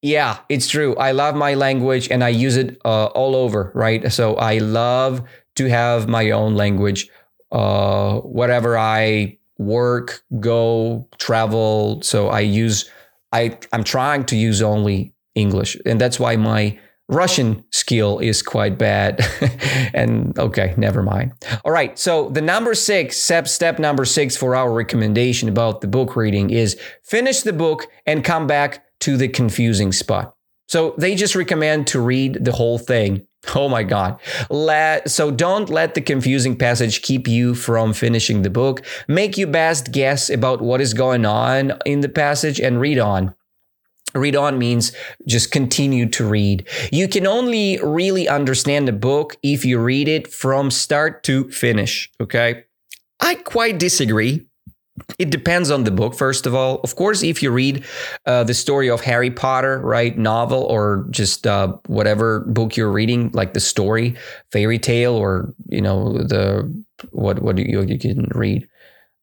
Yeah, 0.03 0.40
it's 0.48 0.66
true. 0.66 0.96
I 0.96 1.12
love 1.12 1.37
my 1.37 1.55
language 1.55 2.11
and 2.11 2.25
I 2.25 2.31
use 2.31 2.57
it 2.57 2.81
uh, 2.85 3.07
all 3.14 3.37
over, 3.37 3.70
right? 3.72 4.12
So 4.12 4.35
I 4.35 4.59
love 4.59 5.22
to 5.55 5.68
have 5.68 6.09
my 6.09 6.33
own 6.33 6.57
language 6.57 7.09
uh, 7.53 8.18
wherever 8.18 8.77
I 8.77 9.38
work, 9.59 10.25
go, 10.40 11.09
travel. 11.18 12.03
So 12.03 12.31
I 12.31 12.40
use, 12.40 12.90
I, 13.31 13.57
I'm 13.72 13.85
trying 13.85 14.25
to 14.25 14.37
use 14.37 14.61
only 14.61 15.14
English. 15.34 15.76
And 15.86 16.00
that's 16.00 16.20
why 16.20 16.36
my 16.36 16.78
Russian 17.08 17.64
skill 17.70 18.18
is 18.18 18.42
quite 18.42 18.78
bad. 18.78 19.20
and 19.94 20.38
okay, 20.38 20.74
never 20.76 21.02
mind. 21.02 21.32
All 21.64 21.72
right. 21.72 21.98
So 21.98 22.30
the 22.30 22.40
number 22.40 22.74
six, 22.74 23.16
step, 23.16 23.48
step 23.48 23.78
number 23.78 24.04
six 24.04 24.36
for 24.36 24.56
our 24.56 24.72
recommendation 24.72 25.48
about 25.48 25.80
the 25.80 25.88
book 25.88 26.16
reading 26.16 26.50
is 26.50 26.78
finish 27.02 27.42
the 27.42 27.52
book 27.52 27.86
and 28.06 28.24
come 28.24 28.46
back 28.46 28.84
to 29.00 29.16
the 29.16 29.28
confusing 29.28 29.92
spot. 29.92 30.34
So 30.68 30.94
they 30.96 31.14
just 31.14 31.34
recommend 31.34 31.86
to 31.88 32.00
read 32.00 32.44
the 32.44 32.52
whole 32.52 32.78
thing. 32.78 33.26
Oh 33.54 33.68
my 33.68 33.82
God. 33.82 34.20
Let, 34.48 35.10
so 35.10 35.30
don't 35.30 35.68
let 35.68 35.94
the 35.94 36.00
confusing 36.00 36.56
passage 36.56 37.02
keep 37.02 37.26
you 37.26 37.54
from 37.54 37.92
finishing 37.92 38.42
the 38.42 38.50
book. 38.50 38.82
Make 39.08 39.36
your 39.36 39.48
best 39.48 39.90
guess 39.90 40.30
about 40.30 40.62
what 40.62 40.80
is 40.80 40.94
going 40.94 41.26
on 41.26 41.72
in 41.84 42.00
the 42.00 42.08
passage 42.08 42.60
and 42.60 42.80
read 42.80 42.98
on. 42.98 43.34
Read 44.14 44.37
on 44.37 44.59
means 44.59 44.92
just 45.27 45.51
continue 45.53 46.09
to 46.11 46.29
read. 46.29 46.66
You 46.90 47.09
can 47.09 47.27
only 47.27 47.79
really 47.83 48.29
understand 48.29 48.88
a 48.88 48.92
book 48.92 49.37
if 49.42 49.64
you 49.64 49.79
read 49.79 50.09
it 50.09 50.33
from 50.33 50.70
start 50.70 51.22
to 51.25 51.51
finish. 51.51 52.11
Okay. 52.20 52.64
I 53.20 53.37
quite 53.37 53.79
disagree. 53.79 54.46
It 55.18 55.31
depends 55.31 55.70
on 55.70 55.85
the 55.85 55.90
book, 55.90 56.14
first 56.14 56.44
of 56.44 56.55
all. 56.55 56.81
Of 56.85 56.96
course, 56.96 57.22
if 57.22 57.42
you 57.42 57.51
read 57.51 57.85
uh, 58.27 58.44
the 58.44 58.53
story 58.53 58.90
of 58.90 59.01
Harry 59.01 59.31
Potter, 59.31 59.81
right, 59.81 60.16
novel, 60.18 60.64
or 60.64 61.07
just 61.11 61.46
uh, 61.46 61.75
whatever 61.87 62.40
book 62.40 62.77
you're 62.77 62.92
reading, 62.92 63.31
like 63.33 63.55
the 63.55 63.61
story, 63.61 64.16
fairy 64.51 64.79
tale, 64.79 65.14
or 65.14 65.55
you 65.68 65.81
know 65.81 66.12
the 66.12 66.70
what 67.11 67.40
what 67.40 67.57
you 67.57 67.83
you 67.83 67.98
can 67.98 68.29
read. 68.35 68.68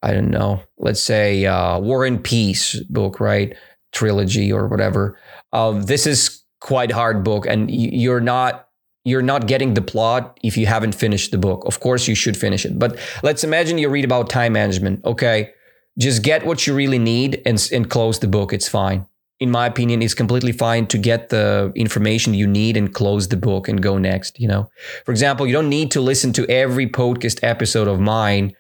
I 0.02 0.14
don't 0.14 0.32
know. 0.32 0.62
Let's 0.78 1.04
say 1.04 1.46
uh, 1.46 1.78
War 1.80 2.04
and 2.06 2.24
Peace 2.24 2.80
book, 2.90 3.20
right? 3.20 3.56
Trilogy 3.92 4.52
or 4.52 4.68
whatever. 4.68 5.18
Um, 5.54 5.84
this 5.84 6.06
is 6.06 6.44
quite 6.60 6.92
hard 6.92 7.24
book, 7.24 7.46
and 7.46 7.70
you're 7.72 8.20
not 8.22 8.68
you're 9.06 9.22
not 9.22 9.48
getting 9.48 9.74
the 9.74 9.82
plot 9.82 10.40
if 10.44 10.58
you 10.58 10.66
haven't 10.66 10.94
finished 10.94 11.32
the 11.32 11.38
book. 11.38 11.64
Of 11.66 11.80
course, 11.80 12.08
you 12.08 12.16
should 12.16 12.38
finish 12.38 12.66
it. 12.66 12.78
But 12.78 13.00
let's 13.24 13.44
imagine 13.44 13.78
you 13.78 13.90
read 13.90 14.06
about 14.06 14.30
time 14.30 14.54
management. 14.54 15.04
Okay, 15.06 15.52
just 15.98 16.22
get 16.22 16.46
what 16.46 16.68
you 16.68 16.76
really 16.76 17.00
need 17.00 17.42
and 17.46 17.70
and 17.72 17.90
close 17.90 18.20
the 18.20 18.28
book. 18.28 18.54
It's 18.54 18.68
fine. 18.68 19.06
In 19.40 19.52
my 19.52 19.68
opinion, 19.68 20.02
it's 20.02 20.14
completely 20.14 20.52
fine 20.52 20.86
to 20.88 20.98
get 20.98 21.30
the 21.30 21.72
information 21.74 22.34
you 22.34 22.46
need 22.46 22.76
and 22.76 22.94
close 22.94 23.30
the 23.30 23.38
book 23.38 23.70
and 23.70 23.82
go 23.82 23.98
next. 23.98 24.38
You 24.38 24.50
know, 24.50 24.70
for 25.06 25.12
example, 25.12 25.48
you 25.48 25.54
don't 25.54 25.70
need 25.70 25.92
to 25.92 26.02
listen 26.02 26.34
to 26.34 26.46
every 26.48 26.88
podcast 26.88 27.40
episode 27.42 27.88
of 27.88 28.02
mine 28.02 28.54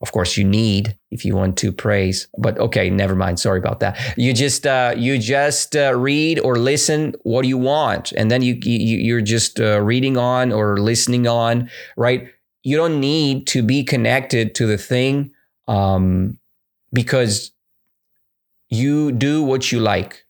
of 0.00 0.12
course 0.12 0.36
you 0.36 0.44
need 0.44 0.96
if 1.10 1.24
you 1.24 1.34
want 1.34 1.56
to 1.56 1.72
praise 1.72 2.28
but 2.38 2.58
okay 2.58 2.90
never 2.90 3.14
mind. 3.14 3.40
Sorry 3.40 3.58
about 3.58 3.80
that. 3.80 3.98
You 4.16 4.32
just 4.32 4.66
uh, 4.66 4.94
you 4.96 5.18
just 5.18 5.76
uh, 5.76 5.94
read 5.96 6.38
or 6.40 6.56
listen 6.56 7.14
what 7.22 7.46
you 7.46 7.58
want 7.58 8.12
and 8.12 8.30
then 8.30 8.42
you, 8.42 8.58
you 8.62 8.98
you're 8.98 9.20
just 9.20 9.60
uh, 9.60 9.80
reading 9.80 10.16
on 10.16 10.52
or 10.52 10.78
listening 10.78 11.26
on 11.26 11.70
right? 11.96 12.28
You 12.62 12.76
don't 12.76 13.00
need 13.00 13.46
to 13.48 13.62
be 13.62 13.84
connected 13.84 14.54
to 14.56 14.66
the 14.66 14.78
thing 14.78 15.32
um, 15.68 16.38
because 16.92 17.52
you 18.68 19.12
do 19.12 19.42
what 19.42 19.72
you 19.72 19.80
like. 19.80 20.24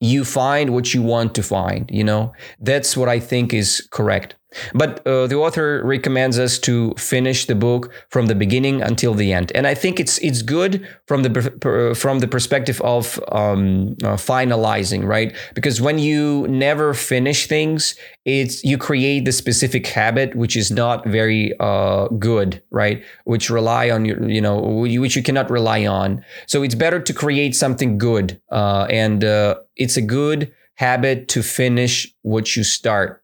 You 0.00 0.24
find 0.24 0.70
what 0.70 0.92
you 0.92 1.02
want 1.02 1.34
to 1.36 1.42
find 1.42 1.90
you 1.90 2.04
know? 2.04 2.32
That's 2.60 2.96
what 2.96 3.08
i 3.08 3.18
think 3.18 3.54
is 3.54 3.86
correct 3.90 4.34
but 4.74 5.06
uh, 5.06 5.26
the 5.26 5.36
author 5.36 5.82
recommends 5.84 6.38
us 6.38 6.58
to 6.60 6.94
finish 6.96 7.46
the 7.46 7.54
book 7.54 7.92
from 8.10 8.26
the 8.26 8.34
beginning 8.34 8.82
until 8.82 9.14
the 9.14 9.32
end, 9.32 9.52
and 9.54 9.66
I 9.66 9.74
think 9.74 9.98
it's 10.00 10.18
it's 10.18 10.42
good 10.42 10.86
from 11.06 11.22
the 11.22 11.94
from 11.96 12.20
the 12.20 12.28
perspective 12.28 12.80
of 12.82 13.20
um, 13.32 13.96
uh, 14.02 14.16
finalizing, 14.16 15.06
right? 15.06 15.34
Because 15.54 15.80
when 15.80 15.98
you 15.98 16.46
never 16.48 16.94
finish 16.94 17.46
things, 17.46 17.96
it's 18.24 18.62
you 18.64 18.78
create 18.78 19.24
the 19.24 19.32
specific 19.32 19.86
habit 19.86 20.34
which 20.34 20.56
is 20.56 20.70
not 20.70 21.06
very 21.06 21.52
uh, 21.60 22.08
good, 22.18 22.62
right? 22.70 23.04
Which 23.24 23.50
rely 23.50 23.90
on 23.90 24.04
your, 24.04 24.28
you 24.28 24.40
know, 24.40 24.58
which 24.60 25.16
you 25.16 25.22
cannot 25.22 25.50
rely 25.50 25.86
on. 25.86 26.24
So 26.46 26.62
it's 26.62 26.74
better 26.74 27.00
to 27.00 27.12
create 27.12 27.54
something 27.54 27.98
good, 27.98 28.40
uh, 28.50 28.86
and 28.90 29.24
uh, 29.24 29.56
it's 29.76 29.96
a 29.96 30.02
good 30.02 30.52
habit 30.76 31.28
to 31.28 31.42
finish 31.42 32.14
what 32.22 32.54
you 32.54 32.62
start. 32.62 33.22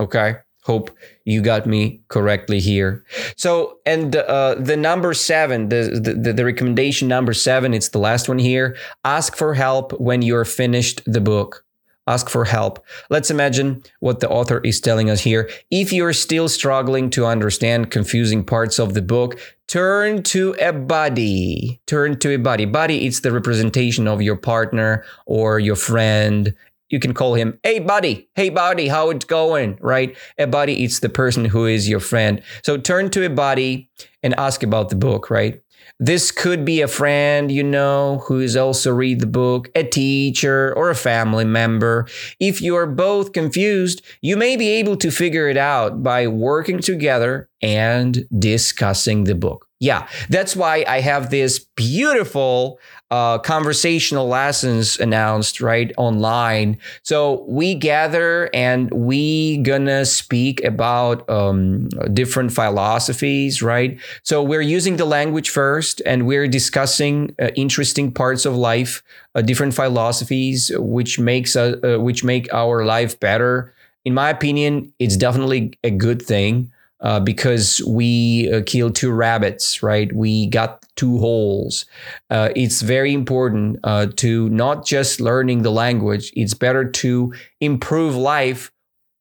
Okay. 0.00 0.36
Hope 0.64 0.90
you 1.26 1.42
got 1.42 1.66
me 1.66 2.00
correctly 2.08 2.58
here. 2.58 3.04
So, 3.36 3.80
and 3.84 4.16
uh, 4.16 4.54
the 4.58 4.78
number 4.78 5.12
seven, 5.12 5.68
the, 5.68 6.00
the, 6.02 6.32
the 6.32 6.44
recommendation 6.44 7.06
number 7.06 7.34
seven, 7.34 7.74
it's 7.74 7.90
the 7.90 7.98
last 7.98 8.30
one 8.30 8.38
here. 8.38 8.74
Ask 9.04 9.36
for 9.36 9.52
help 9.52 9.92
when 10.00 10.22
you're 10.22 10.46
finished 10.46 11.02
the 11.04 11.20
book. 11.20 11.66
Ask 12.06 12.30
for 12.30 12.46
help. 12.46 12.84
Let's 13.10 13.30
imagine 13.30 13.82
what 14.00 14.20
the 14.20 14.28
author 14.28 14.60
is 14.60 14.80
telling 14.80 15.10
us 15.10 15.20
here. 15.20 15.50
If 15.70 15.92
you're 15.92 16.12
still 16.12 16.48
struggling 16.48 17.10
to 17.10 17.26
understand 17.26 17.90
confusing 17.90 18.44
parts 18.44 18.78
of 18.78 18.94
the 18.94 19.02
book, 19.02 19.38
turn 19.68 20.22
to 20.24 20.54
a 20.60 20.72
buddy. 20.72 21.80
Turn 21.86 22.18
to 22.20 22.34
a 22.34 22.38
buddy. 22.38 22.64
Buddy, 22.66 23.06
it's 23.06 23.20
the 23.20 23.32
representation 23.32 24.06
of 24.06 24.20
your 24.20 24.36
partner 24.36 25.04
or 25.26 25.58
your 25.58 25.76
friend, 25.76 26.54
you 26.94 27.00
can 27.00 27.12
call 27.12 27.34
him, 27.34 27.58
hey 27.64 27.80
buddy, 27.80 28.28
hey 28.36 28.50
buddy, 28.50 28.86
how 28.86 29.10
it's 29.10 29.24
going, 29.24 29.76
right? 29.80 30.16
A 30.38 30.46
buddy 30.46 30.84
is 30.84 31.00
the 31.00 31.08
person 31.08 31.44
who 31.44 31.66
is 31.66 31.88
your 31.88 31.98
friend. 31.98 32.40
So 32.62 32.76
turn 32.76 33.10
to 33.10 33.26
a 33.26 33.30
buddy 33.30 33.90
and 34.22 34.32
ask 34.38 34.62
about 34.62 34.90
the 34.90 34.96
book, 34.96 35.28
right? 35.28 35.60
This 35.98 36.30
could 36.30 36.64
be 36.64 36.82
a 36.82 36.88
friend, 36.88 37.50
you 37.50 37.64
know, 37.64 38.22
who 38.28 38.38
is 38.38 38.56
also 38.56 38.92
read 38.92 39.18
the 39.18 39.26
book, 39.26 39.70
a 39.74 39.82
teacher 39.82 40.72
or 40.76 40.88
a 40.88 40.94
family 40.94 41.44
member. 41.44 42.06
If 42.38 42.62
you 42.62 42.76
are 42.76 42.86
both 42.86 43.32
confused, 43.32 44.00
you 44.20 44.36
may 44.36 44.56
be 44.56 44.68
able 44.68 44.96
to 44.98 45.10
figure 45.10 45.48
it 45.48 45.56
out 45.56 46.00
by 46.00 46.28
working 46.28 46.78
together 46.78 47.48
and 47.60 48.24
discussing 48.38 49.24
the 49.24 49.34
book. 49.34 49.63
Yeah, 49.80 50.08
that's 50.30 50.56
why 50.56 50.84
I 50.88 51.00
have 51.00 51.30
this 51.30 51.58
beautiful 51.58 52.78
uh, 53.10 53.38
conversational 53.38 54.26
lessons 54.28 54.98
announced 54.98 55.60
right 55.60 55.92
online. 55.98 56.78
So 57.02 57.44
we 57.48 57.74
gather 57.74 58.48
and 58.54 58.90
we 58.92 59.58
gonna 59.58 60.06
speak 60.06 60.64
about 60.64 61.28
um, 61.28 61.88
different 62.14 62.52
philosophies, 62.52 63.62
right? 63.62 63.98
So 64.22 64.42
we're 64.42 64.62
using 64.62 64.96
the 64.96 65.04
language 65.04 65.50
first, 65.50 66.00
and 66.06 66.26
we're 66.26 66.48
discussing 66.48 67.34
uh, 67.42 67.48
interesting 67.56 68.10
parts 68.10 68.46
of 68.46 68.56
life, 68.56 69.02
uh, 69.34 69.42
different 69.42 69.74
philosophies, 69.74 70.72
which 70.76 71.18
makes 71.18 71.56
uh, 71.56 71.76
uh, 71.84 71.98
which 72.00 72.24
make 72.24 72.50
our 72.54 72.84
life 72.86 73.18
better. 73.20 73.74
In 74.04 74.14
my 74.14 74.30
opinion, 74.30 74.92
it's 74.98 75.16
definitely 75.16 75.74
a 75.82 75.90
good 75.90 76.22
thing 76.22 76.70
uh, 77.00 77.20
because 77.20 77.82
we 77.86 78.50
uh, 78.52 78.62
killed 78.64 78.94
two 78.94 79.12
rabbits, 79.12 79.82
right? 79.82 80.12
We 80.14 80.46
got 80.46 80.84
two 80.96 81.18
holes. 81.18 81.86
Uh, 82.30 82.50
it's 82.54 82.82
very 82.82 83.12
important 83.12 83.78
uh, 83.84 84.06
to 84.16 84.48
not 84.50 84.86
just 84.86 85.20
learning 85.20 85.62
the 85.62 85.72
language, 85.72 86.32
it's 86.34 86.54
better 86.54 86.88
to 86.88 87.34
improve 87.60 88.14
life 88.14 88.72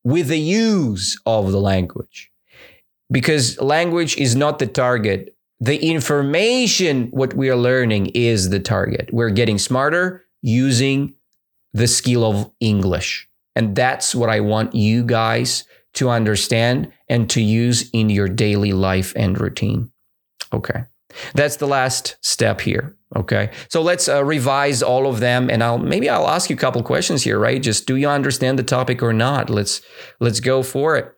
with 0.03 0.27
the 0.27 0.39
use 0.39 1.19
of 1.25 1.51
the 1.51 1.59
language. 1.59 2.31
Because 3.12 3.59
language 3.59 4.17
is 4.17 4.36
not 4.36 4.59
the 4.59 4.67
target. 4.67 5.36
The 5.59 5.77
information, 5.77 7.07
what 7.12 7.33
we 7.36 7.49
are 7.49 7.55
learning, 7.55 8.07
is 8.07 8.49
the 8.49 8.59
target. 8.59 9.09
We're 9.13 9.29
getting 9.29 9.57
smarter 9.57 10.25
using 10.41 11.13
the 11.73 11.88
skill 11.88 12.25
of 12.25 12.51
English. 12.59 13.29
And 13.55 13.75
that's 13.75 14.13
what 14.13 14.29
I 14.29 14.39
want 14.39 14.73
you 14.75 15.03
guys 15.03 15.63
to 15.93 16.10
understand 16.10 16.91
and 17.08 17.29
to 17.29 17.41
use 17.41 17.89
in 17.91 18.10
your 18.10 18.27
daily 18.27 18.73
life 18.73 19.13
and 19.15 19.39
routine. 19.39 19.91
Okay. 20.51 20.84
That's 21.36 21.58
the 21.58 21.67
last 21.67 22.17
step 22.21 22.62
here. 22.62 22.95
Okay. 23.15 23.51
So 23.69 23.82
let's 23.82 24.10
uh, 24.10 24.23
revise 24.23 24.82
all 24.82 25.06
of 25.06 25.19
them 25.19 25.49
and 25.49 25.63
I'll 25.63 25.77
maybe 25.77 26.10
I'll 26.10 26.27
ask 26.27 26.49
you 26.49 26.56
a 26.56 26.60
couple 26.60 26.82
questions 26.82 27.23
here, 27.23 27.38
right? 27.38 27.62
Just 27.62 27.86
do 27.86 27.95
you 27.95 28.10
understand 28.10 28.58
the 28.58 28.63
topic 28.63 29.03
or 29.03 29.13
not? 29.13 29.49
Let's 29.49 29.82
let's 30.19 30.39
go 30.39 30.63
for 30.63 30.97
it. 30.97 31.13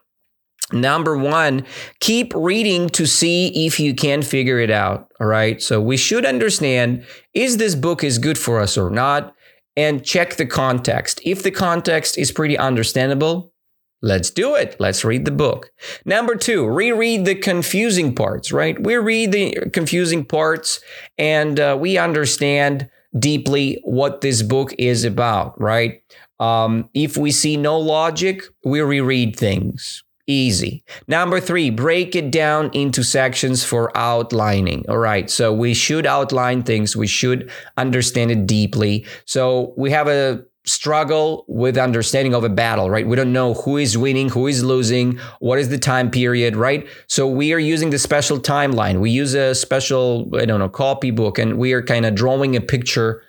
Number 0.73 1.15
1, 1.15 1.63
keep 1.99 2.33
reading 2.35 2.89
to 2.89 3.05
see 3.05 3.67
if 3.67 3.79
you 3.79 3.93
can 3.93 4.23
figure 4.23 4.57
it 4.59 4.71
out, 4.71 5.09
all 5.19 5.27
right? 5.27 5.61
So 5.61 5.79
we 5.79 5.95
should 5.95 6.25
understand 6.25 7.05
is 7.35 7.57
this 7.57 7.75
book 7.75 8.03
is 8.03 8.17
good 8.17 8.37
for 8.37 8.59
us 8.59 8.75
or 8.77 8.89
not 8.89 9.35
and 9.77 10.03
check 10.03 10.35
the 10.35 10.45
context. 10.45 11.21
If 11.23 11.43
the 11.43 11.51
context 11.51 12.17
is 12.17 12.31
pretty 12.31 12.57
understandable, 12.57 13.53
Let's 14.01 14.29
do 14.29 14.55
it. 14.55 14.75
Let's 14.79 15.03
read 15.03 15.25
the 15.25 15.31
book. 15.31 15.71
Number 16.05 16.35
two, 16.35 16.67
reread 16.67 17.25
the 17.25 17.35
confusing 17.35 18.13
parts, 18.13 18.51
right? 18.51 18.81
We 18.81 18.95
read 18.97 19.31
the 19.31 19.69
confusing 19.73 20.25
parts 20.25 20.79
and 21.17 21.59
uh, 21.59 21.77
we 21.79 21.97
understand 21.97 22.89
deeply 23.17 23.81
what 23.83 24.21
this 24.21 24.41
book 24.41 24.73
is 24.77 25.05
about, 25.05 25.59
right? 25.59 26.01
Um, 26.39 26.89
if 26.93 27.17
we 27.17 27.31
see 27.31 27.57
no 27.57 27.79
logic, 27.79 28.43
we 28.63 28.81
reread 28.81 29.35
things. 29.35 30.03
Easy. 30.27 30.83
Number 31.07 31.39
three, 31.39 31.69
break 31.69 32.15
it 32.15 32.31
down 32.31 32.71
into 32.73 33.03
sections 33.03 33.63
for 33.63 33.95
outlining. 33.95 34.83
All 34.89 34.97
right. 34.97 35.29
So 35.29 35.53
we 35.53 35.75
should 35.75 36.07
outline 36.07 36.63
things. 36.63 36.95
We 36.95 37.05
should 37.05 37.51
understand 37.77 38.31
it 38.31 38.47
deeply. 38.47 39.05
So 39.25 39.73
we 39.77 39.91
have 39.91 40.07
a 40.07 40.43
struggle 40.65 41.45
with 41.47 41.77
understanding 41.77 42.33
of 42.33 42.43
a 42.43 42.49
battle, 42.49 42.89
right? 42.89 43.07
We 43.07 43.15
don't 43.15 43.31
know 43.31 43.53
who 43.53 43.77
is 43.77 43.97
winning, 43.97 44.29
who 44.29 44.47
is 44.47 44.63
losing, 44.63 45.17
what 45.39 45.59
is 45.59 45.69
the 45.69 45.77
time 45.77 46.09
period, 46.09 46.55
right? 46.55 46.87
So 47.07 47.27
we 47.27 47.53
are 47.53 47.59
using 47.59 47.91
the 47.91 47.99
special 47.99 48.39
timeline. 48.39 48.99
We 48.99 49.11
use 49.11 49.33
a 49.33 49.53
special, 49.53 50.29
I 50.35 50.45
don't 50.45 50.59
know, 50.59 50.69
copybook, 50.69 51.37
and 51.37 51.57
we 51.57 51.73
are 51.73 51.83
kind 51.83 52.05
of 52.05 52.15
drawing 52.15 52.55
a 52.55 52.61
picture 52.61 53.21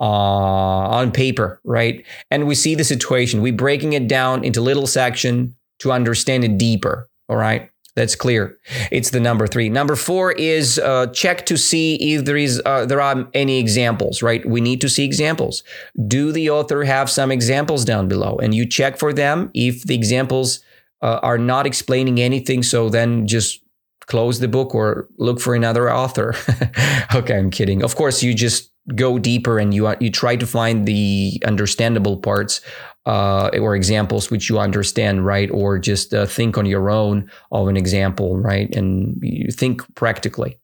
uh, 0.00 0.04
on 0.04 1.12
paper, 1.12 1.60
right? 1.64 2.04
And 2.30 2.46
we 2.46 2.54
see 2.54 2.74
the 2.74 2.84
situation. 2.84 3.40
We 3.40 3.52
breaking 3.52 3.94
it 3.94 4.08
down 4.08 4.44
into 4.44 4.60
little 4.60 4.86
section 4.86 5.56
to 5.78 5.92
understand 5.92 6.44
it 6.44 6.58
deeper. 6.58 7.08
All 7.28 7.36
right. 7.36 7.71
That's 7.94 8.14
clear. 8.14 8.58
It's 8.90 9.10
the 9.10 9.20
number 9.20 9.46
three. 9.46 9.68
Number 9.68 9.96
four 9.96 10.32
is 10.32 10.78
uh, 10.78 11.08
check 11.08 11.44
to 11.46 11.58
see 11.58 12.14
if 12.14 12.24
there 12.24 12.38
is 12.38 12.62
uh, 12.64 12.86
there 12.86 13.02
are 13.02 13.28
any 13.34 13.58
examples. 13.58 14.22
Right, 14.22 14.44
we 14.48 14.60
need 14.62 14.80
to 14.80 14.88
see 14.88 15.04
examples. 15.04 15.62
Do 16.06 16.32
the 16.32 16.48
author 16.48 16.84
have 16.84 17.10
some 17.10 17.30
examples 17.30 17.84
down 17.84 18.08
below? 18.08 18.38
And 18.38 18.54
you 18.54 18.66
check 18.66 18.98
for 18.98 19.12
them. 19.12 19.50
If 19.52 19.84
the 19.84 19.94
examples 19.94 20.60
uh, 21.02 21.20
are 21.22 21.38
not 21.38 21.66
explaining 21.66 22.18
anything, 22.18 22.62
so 22.62 22.88
then 22.88 23.26
just 23.26 23.60
close 24.06 24.40
the 24.40 24.48
book 24.48 24.74
or 24.74 25.08
look 25.18 25.38
for 25.40 25.54
another 25.54 25.92
author. 25.92 26.34
okay, 27.14 27.36
I'm 27.36 27.50
kidding. 27.50 27.82
Of 27.82 27.94
course, 27.96 28.22
you 28.22 28.32
just 28.32 28.70
go 28.96 29.18
deeper 29.18 29.58
and 29.58 29.72
you 29.72 29.94
you 30.00 30.10
try 30.10 30.34
to 30.36 30.46
find 30.46 30.86
the 30.86 31.40
understandable 31.44 32.16
parts 32.16 32.60
uh, 33.06 33.50
or 33.60 33.74
examples 33.74 34.30
which 34.30 34.48
you 34.48 34.58
understand, 34.58 35.26
right? 35.26 35.50
Or 35.50 35.78
just 35.78 36.14
uh, 36.14 36.26
think 36.26 36.56
on 36.56 36.66
your 36.66 36.90
own 36.90 37.30
of 37.50 37.68
an 37.68 37.76
example, 37.76 38.36
right? 38.36 38.74
And 38.74 39.18
you 39.22 39.50
think 39.50 39.82
practically. 39.94 40.58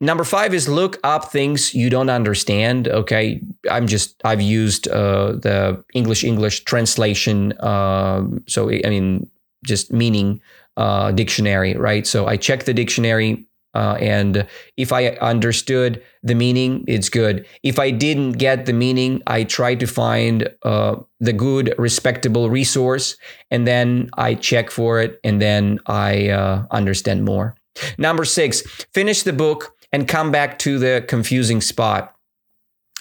Number 0.00 0.24
five 0.24 0.54
is 0.54 0.68
look 0.68 0.98
up 1.04 1.30
things 1.30 1.74
you 1.74 1.90
don't 1.90 2.10
understand. 2.10 2.88
Okay, 2.88 3.40
I'm 3.70 3.86
just 3.86 4.20
I've 4.24 4.40
used 4.40 4.88
uh, 4.88 5.32
the 5.32 5.84
English 5.94 6.24
English 6.24 6.64
translation. 6.64 7.52
Um, 7.60 8.42
so 8.46 8.70
I 8.70 8.88
mean, 8.88 9.28
just 9.64 9.92
meaning 9.92 10.40
uh, 10.76 11.12
dictionary, 11.12 11.74
right? 11.74 12.06
So 12.06 12.26
I 12.26 12.36
check 12.36 12.64
the 12.64 12.74
dictionary 12.74 13.46
uh, 13.74 13.96
and 14.00 14.46
if 14.76 14.92
I 14.92 15.08
understood 15.08 16.02
the 16.22 16.34
meaning, 16.34 16.84
it's 16.86 17.08
good. 17.08 17.46
If 17.62 17.78
I 17.78 17.90
didn't 17.90 18.32
get 18.32 18.66
the 18.66 18.72
meaning, 18.72 19.22
I 19.26 19.44
try 19.44 19.74
to 19.74 19.86
find 19.86 20.48
uh, 20.62 20.96
the 21.20 21.32
good, 21.32 21.74
respectable 21.78 22.50
resource, 22.50 23.16
and 23.50 23.66
then 23.66 24.10
I 24.16 24.34
check 24.34 24.70
for 24.70 25.00
it, 25.00 25.20
and 25.24 25.42
then 25.42 25.80
I 25.86 26.28
uh, 26.28 26.66
understand 26.70 27.24
more. 27.24 27.56
Number 27.98 28.24
six, 28.24 28.62
finish 28.92 29.22
the 29.22 29.32
book 29.32 29.74
and 29.92 30.06
come 30.06 30.30
back 30.30 30.58
to 30.60 30.78
the 30.78 31.04
confusing 31.08 31.60
spot. 31.60 32.14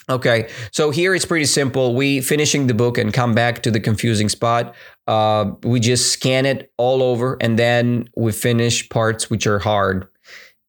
Okay, 0.09 0.49
so 0.71 0.91
here 0.91 1.15
it's 1.15 1.23
pretty 1.23 1.45
simple. 1.45 1.95
We 1.95 2.19
finishing 2.19 2.67
the 2.67 2.73
book 2.73 2.97
and 2.97 3.13
come 3.13 3.33
back 3.33 3.63
to 3.63 3.71
the 3.71 3.79
confusing 3.79 4.27
spot. 4.27 4.75
Uh, 5.07 5.51
we 5.63 5.79
just 5.79 6.11
scan 6.11 6.45
it 6.45 6.73
all 6.77 7.01
over, 7.01 7.37
and 7.39 7.57
then 7.57 8.09
we 8.17 8.33
finish 8.33 8.89
parts 8.89 9.29
which 9.29 9.47
are 9.47 9.59
hard 9.59 10.07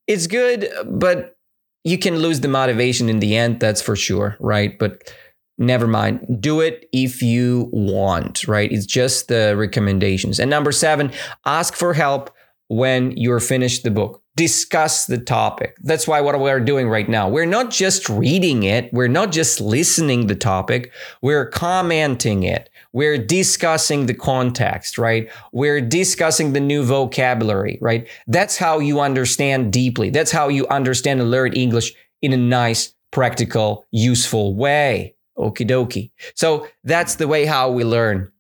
it's 0.07 0.27
good, 0.27 0.69
but 0.87 1.37
you 1.85 1.99
can 1.99 2.17
lose 2.17 2.41
the 2.41 2.49
motivation 2.49 3.09
in 3.09 3.21
the 3.21 3.37
end. 3.37 3.61
That's 3.61 3.83
for 3.83 3.97
sure, 3.97 4.37
right? 4.41 4.79
But 4.79 5.15
never 5.59 5.87
mind. 5.87 6.39
Do 6.41 6.61
it 6.61 6.89
if 6.93 7.23
you 7.23 7.69
want, 7.73 8.49
right? 8.49 8.71
It's 8.73 8.87
just 8.87 9.29
the 9.29 9.55
recommendations. 9.57 10.41
And 10.41 10.51
number 10.51 10.73
seven, 10.73 11.13
ask 11.45 11.75
for 11.75 11.95
help 11.95 12.31
when 12.69 13.13
you're 13.17 13.41
finished 13.41 13.83
the 13.85 13.91
book. 13.91 14.23
Discuss 14.37 15.07
the 15.07 15.19
topic. 15.19 15.77
That's 15.83 16.09
why 16.09 16.21
what 16.21 16.39
we're 16.41 16.59
doing 16.59 16.89
right 16.89 17.09
now. 17.09 17.29
We're 17.29 17.47
not 17.47 17.71
just 17.71 18.09
reading 18.09 18.65
it, 18.65 18.93
we're 18.93 19.07
not 19.07 19.31
just 19.31 19.61
listening 19.61 20.27
the 20.27 20.35
topic, 20.35 20.93
we're 21.23 21.47
commenting 21.47 22.43
it. 22.43 22.69
We're 22.95 23.19
discussing 23.19 24.07
the 24.07 24.15
context, 24.15 24.99
right? 24.99 25.29
We're 25.53 25.81
discussing 25.81 26.53
the 26.53 26.61
new 26.61 26.85
vocabulary, 26.85 27.77
right? 27.83 28.09
That's 28.29 28.57
how 28.57 28.79
you 28.79 29.01
understand 29.01 29.73
deeply. 29.73 30.11
That's 30.11 30.31
how 30.31 30.49
you 30.49 30.67
understand 30.69 31.21
and 31.21 31.31
learn 31.31 31.53
English 31.55 31.93
in 32.23 32.33
a 32.33 32.37
nice, 32.37 32.95
practical, 33.11 33.85
useful 33.91 34.55
way. 34.55 35.17
Okie 35.37 35.69
dokie. 35.69 36.13
So 36.35 36.69
that's 36.85 37.17
the 37.17 37.27
way 37.27 37.45
how 37.45 37.71
we 37.71 37.83
learn 37.83 38.31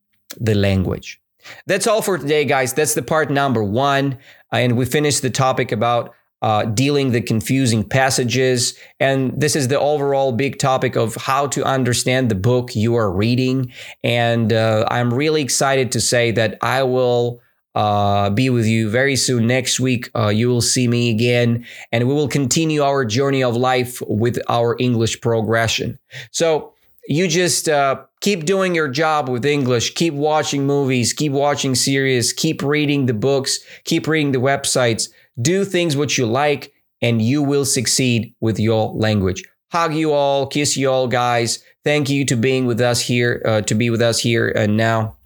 the 0.40 0.54
language. 0.54 1.20
That's 1.66 1.88
all 1.88 2.00
for 2.00 2.16
today, 2.16 2.44
guys. 2.44 2.72
That's 2.72 2.94
the 2.94 3.02
part 3.02 3.30
number 3.30 3.62
one. 3.62 4.18
And 4.52 4.76
we 4.76 4.84
finished 4.84 5.22
the 5.22 5.30
topic 5.30 5.72
about 5.72 6.14
uh, 6.44 6.66
dealing 6.66 7.12
the 7.12 7.22
confusing 7.22 7.82
passages. 7.82 8.78
And 9.00 9.32
this 9.34 9.56
is 9.56 9.68
the 9.68 9.80
overall 9.80 10.30
big 10.30 10.58
topic 10.58 10.94
of 10.94 11.14
how 11.14 11.46
to 11.46 11.64
understand 11.64 12.30
the 12.30 12.34
book 12.34 12.76
you 12.76 12.96
are 12.96 13.10
reading. 13.10 13.72
And 14.02 14.52
uh, 14.52 14.84
I'm 14.90 15.12
really 15.12 15.40
excited 15.40 15.90
to 15.92 16.00
say 16.02 16.30
that 16.32 16.58
I 16.60 16.82
will. 16.82 17.40
Uh, 17.76 18.30
be 18.30 18.50
with 18.50 18.66
you 18.66 18.88
very 18.88 19.16
soon 19.16 19.48
next 19.48 19.80
week. 19.80 20.08
Uh, 20.14 20.28
you 20.28 20.46
will 20.48 20.60
see 20.60 20.86
me 20.86 21.10
again, 21.10 21.66
and 21.90 22.06
we 22.06 22.14
will 22.14 22.28
continue 22.28 22.80
our 22.84 23.04
journey 23.04 23.42
of 23.42 23.56
life 23.56 24.00
with 24.06 24.38
our 24.48 24.76
English 24.78 25.20
progression. 25.20 25.98
So, 26.30 26.72
you 27.08 27.26
just 27.26 27.68
uh, 27.68 28.04
keep 28.20 28.44
doing 28.44 28.76
your 28.76 28.86
job 28.86 29.28
with 29.28 29.44
English, 29.44 29.94
keep 29.94 30.14
watching 30.14 30.66
movies, 30.66 31.12
keep 31.12 31.32
watching 31.32 31.74
series, 31.74 32.32
keep 32.32 32.62
reading 32.62 33.06
the 33.06 33.12
books, 33.12 33.58
keep 33.82 34.06
reading 34.06 34.30
the 34.30 34.38
websites 34.38 35.08
do 35.40 35.64
things 35.64 35.96
what 35.96 36.16
you 36.16 36.26
like, 36.26 36.72
and 37.02 37.20
you 37.20 37.42
will 37.42 37.64
succeed 37.64 38.34
with 38.40 38.58
your 38.58 38.92
language. 38.94 39.42
Hug 39.72 39.94
you 39.94 40.12
all, 40.12 40.46
kiss 40.46 40.76
you 40.76 40.90
all, 40.90 41.08
guys. 41.08 41.62
Thank 41.82 42.08
you 42.08 42.24
to 42.26 42.36
being 42.36 42.66
with 42.66 42.80
us 42.80 43.00
here, 43.00 43.42
uh, 43.44 43.60
to 43.62 43.74
be 43.74 43.90
with 43.90 44.00
us 44.00 44.20
here 44.20 44.48
and 44.48 44.76
now. 44.76 45.16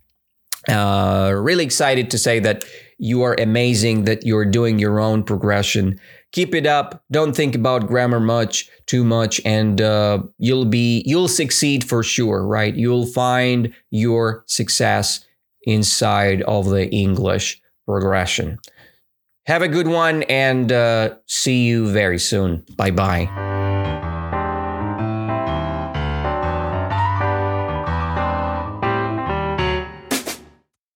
Uh, 0.68 1.32
really 1.36 1.64
excited 1.64 2.10
to 2.10 2.18
say 2.18 2.40
that 2.40 2.64
you 2.98 3.22
are 3.22 3.36
amazing, 3.38 4.04
that 4.04 4.24
you're 4.24 4.44
doing 4.44 4.78
your 4.78 5.00
own 5.00 5.22
progression. 5.22 6.00
Keep 6.32 6.54
it 6.54 6.66
up. 6.66 7.02
Don't 7.10 7.34
think 7.34 7.54
about 7.54 7.86
grammar 7.86 8.20
much, 8.20 8.68
too 8.86 9.04
much, 9.04 9.40
and 9.44 9.80
uh, 9.80 10.22
you'll 10.38 10.66
be 10.66 11.02
you'll 11.06 11.28
succeed 11.28 11.84
for 11.84 12.02
sure, 12.02 12.46
right? 12.46 12.74
You'll 12.74 13.06
find 13.06 13.72
your 13.90 14.44
success 14.46 15.24
inside 15.62 16.42
of 16.42 16.68
the 16.68 16.88
English 16.90 17.62
progression. 17.86 18.58
Have 19.48 19.62
a 19.62 19.68
good 19.68 19.88
one 19.88 20.24
and 20.24 20.70
uh, 20.70 21.14
see 21.24 21.64
you 21.64 21.90
very 21.90 22.18
soon. 22.18 22.66
Bye 22.76 22.90
bye. 22.90 23.47